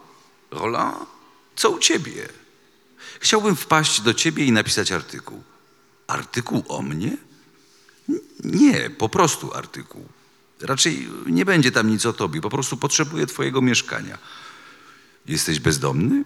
[0.50, 1.08] Roland?
[1.56, 2.28] Co u ciebie?
[3.20, 5.42] Chciałbym wpaść do ciebie i napisać artykuł.
[6.06, 7.16] Artykuł o mnie?
[8.44, 10.08] Nie, po prostu artykuł.
[10.60, 14.18] Raczej nie będzie tam nic o tobie, po prostu potrzebuję twojego mieszkania.
[15.28, 16.24] Jesteś bezdomny?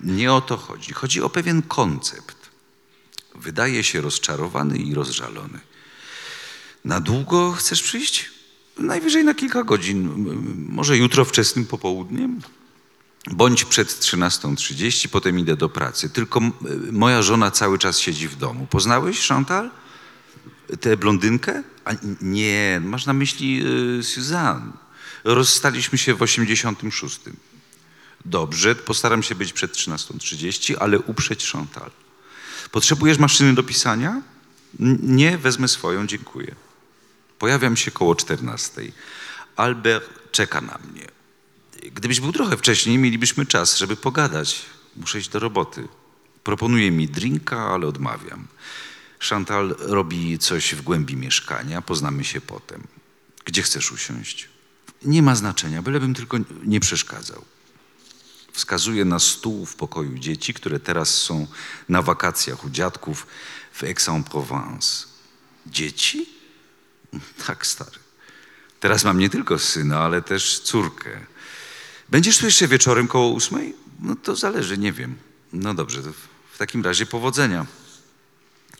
[0.00, 0.92] Nie o to chodzi.
[0.92, 2.36] Chodzi o pewien koncept.
[3.34, 5.60] Wydaje się rozczarowany i rozżalony.
[6.84, 8.30] Na długo chcesz przyjść?
[8.78, 10.08] Najwyżej na kilka godzin.
[10.68, 12.40] Może jutro wczesnym popołudniem?
[13.30, 16.10] Bądź przed 13.30, potem idę do pracy.
[16.10, 16.40] Tylko
[16.92, 18.66] moja żona cały czas siedzi w domu.
[18.70, 19.70] Poznałeś Chantal?
[20.80, 21.62] Tę blondynkę?
[21.84, 21.90] A
[22.20, 23.62] nie, masz na myśli
[23.98, 24.72] y, Suzanne.
[25.24, 27.20] Rozstaliśmy się w 86.
[28.24, 31.90] Dobrze, postaram się być przed 13.30, ale uprzeć Chantal.
[32.70, 34.22] Potrzebujesz maszyny do pisania?
[35.02, 36.54] Nie, wezmę swoją, dziękuję.
[37.38, 38.82] Pojawiam się koło 14.
[39.56, 41.06] Albert czeka na mnie.
[41.94, 44.62] Gdybyś był trochę wcześniej, mielibyśmy czas, żeby pogadać.
[44.96, 45.88] Muszę iść do roboty.
[46.44, 48.46] Proponuje mi drinka, ale odmawiam.
[49.20, 52.86] Chantal robi coś w głębi mieszkania, poznamy się potem.
[53.44, 54.48] Gdzie chcesz usiąść?
[55.04, 57.44] Nie ma znaczenia, bylebym tylko nie przeszkadzał.
[58.52, 61.46] Wskazuje na stół w pokoju dzieci, które teraz są
[61.88, 63.26] na wakacjach u dziadków
[63.72, 65.06] w Aix-en-Provence.
[65.66, 66.28] Dzieci?
[67.46, 67.98] Tak, stary.
[68.80, 71.10] Teraz mam nie tylko syna, ale też córkę.
[72.08, 73.74] Będziesz tu jeszcze wieczorem koło ósmej?
[74.00, 75.16] No to zależy, nie wiem.
[75.52, 77.66] No dobrze, w- takim razie powodzenia.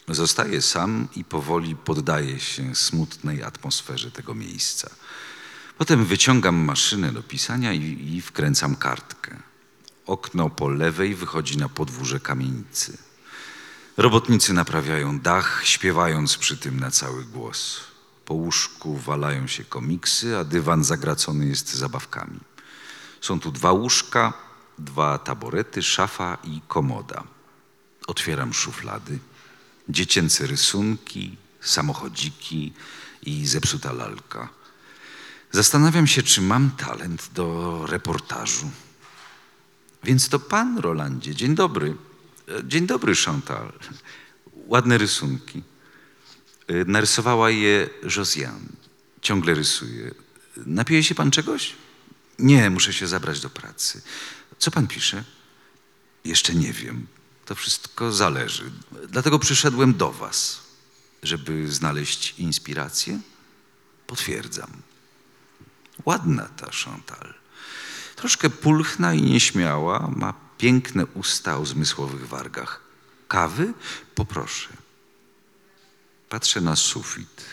[0.08, 4.90] Zostaję sam i powoli poddaję się smutnej atmosferze tego miejsca.
[5.78, 9.36] Potem wyciągam maszynę do pisania i, i wkręcam kartkę.
[10.06, 12.98] Okno po lewej wychodzi na podwórze kamienicy.
[13.96, 17.80] Robotnicy naprawiają dach, śpiewając przy tym na cały głos.
[18.24, 22.40] Po łóżku walają się komiksy, a dywan zagracony jest zabawkami.
[23.20, 24.32] Są tu dwa łóżka,
[24.78, 27.24] dwa taborety, szafa i komoda.
[28.06, 29.18] Otwieram szuflady.
[29.88, 32.72] Dziecięce rysunki, samochodziki
[33.22, 34.48] i zepsuta lalka.
[35.52, 38.70] Zastanawiam się, czy mam talent do reportażu.
[40.04, 41.34] Więc to pan, Rolandzie.
[41.34, 41.96] Dzień dobry.
[42.48, 43.72] E, Dzień dobry, Chantal.
[44.66, 45.62] Ładne rysunki.
[46.66, 48.68] E, Narysowała je Josiane.
[49.22, 50.14] Ciągle rysuje.
[50.56, 51.74] Napije się pan czegoś?
[52.38, 54.02] Nie, muszę się zabrać do pracy.
[54.58, 55.24] Co pan pisze?
[56.24, 57.06] Jeszcze nie wiem.
[57.46, 58.70] To wszystko zależy.
[59.08, 60.60] Dlatego przyszedłem do was,
[61.22, 63.20] żeby znaleźć inspirację.
[64.06, 64.70] Potwierdzam.
[66.04, 67.34] Ładna ta Chantal.
[68.22, 72.80] Troszkę pulchna i nieśmiała, ma piękne usta o zmysłowych wargach.
[73.28, 73.74] Kawy?
[74.14, 74.68] Poproszę.
[76.28, 77.44] Patrzę na sufit.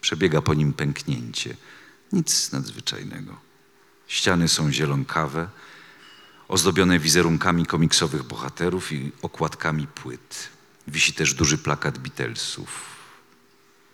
[0.00, 1.56] Przebiega po nim pęknięcie.
[2.12, 3.36] Nic nadzwyczajnego.
[4.06, 5.48] Ściany są zielonkawe,
[6.48, 10.48] ozdobione wizerunkami komiksowych bohaterów i okładkami płyt.
[10.88, 12.70] Wisi też duży plakat Beatlesów.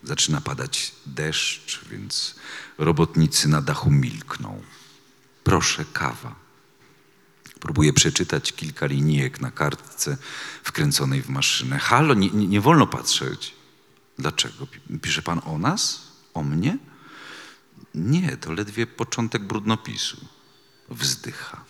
[0.02, 2.34] Zaczyna padać deszcz, więc
[2.78, 4.62] robotnicy na dachu milkną.
[5.48, 6.34] Proszę, kawa.
[7.60, 10.16] Próbuję przeczytać kilka linijek na kartce
[10.64, 11.78] wkręconej w maszynę.
[11.78, 13.54] Halo, nie, nie, wolno patrzeć.
[14.18, 14.66] Dlaczego?
[14.66, 16.02] Pi- Pisze pan o nas?
[16.34, 16.78] O mnie?
[17.94, 20.16] Nie, to ledwie początek brudnopisu.
[20.88, 21.64] Wzdycha.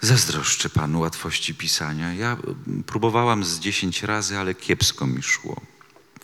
[0.00, 2.14] Zazdroszczę panu łatwości pisania.
[2.14, 2.32] Ja
[2.66, 5.60] mm, próbowałam z dziesięć razy, ale kiepsko mi szło.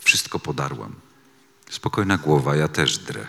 [0.01, 0.95] Wszystko podarłam.
[1.69, 3.27] Spokojna głowa, ja też drę.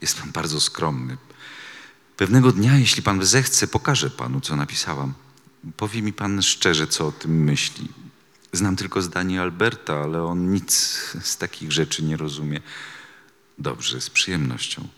[0.00, 1.16] Jest pan bardzo skromny.
[2.16, 5.14] Pewnego dnia, jeśli pan zechce, pokażę panu, co napisałam.
[5.76, 7.88] Powie mi pan szczerze, co o tym myśli.
[8.52, 10.72] Znam tylko zdanie Alberta, ale on nic
[11.22, 12.60] z takich rzeczy nie rozumie.
[13.58, 14.88] Dobrze, z przyjemnością.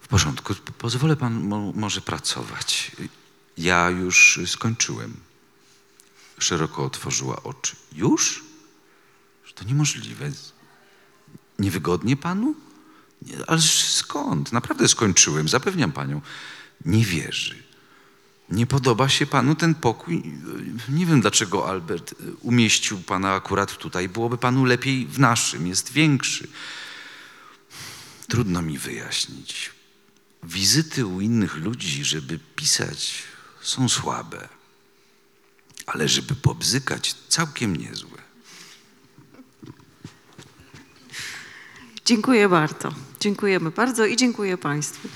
[0.00, 2.92] W porządku, pozwolę pan mo- może pracować.
[3.58, 5.16] Ja już skończyłem.
[6.38, 7.76] Szeroko otworzyła oczy.
[7.92, 8.44] Już?
[9.54, 10.30] To niemożliwe.
[11.58, 12.54] Niewygodnie panu?
[13.46, 14.52] Ale skąd?
[14.52, 16.20] Naprawdę skończyłem, zapewniam panią.
[16.84, 17.62] Nie wierzy.
[18.50, 20.22] Nie podoba się panu ten pokój?
[20.88, 24.08] Nie wiem, dlaczego Albert umieścił pana akurat tutaj.
[24.08, 26.48] Byłoby panu lepiej w naszym, jest większy.
[28.28, 29.70] Trudno mi wyjaśnić.
[30.42, 33.22] Wizyty u innych ludzi, żeby pisać,
[33.60, 34.48] są słabe.
[35.86, 38.18] Ale żeby pobzykać, całkiem niezłe.
[42.04, 43.07] Dziękuję bardzo.
[43.20, 45.08] Dziękujemy bardzo i dziękuję Państwu.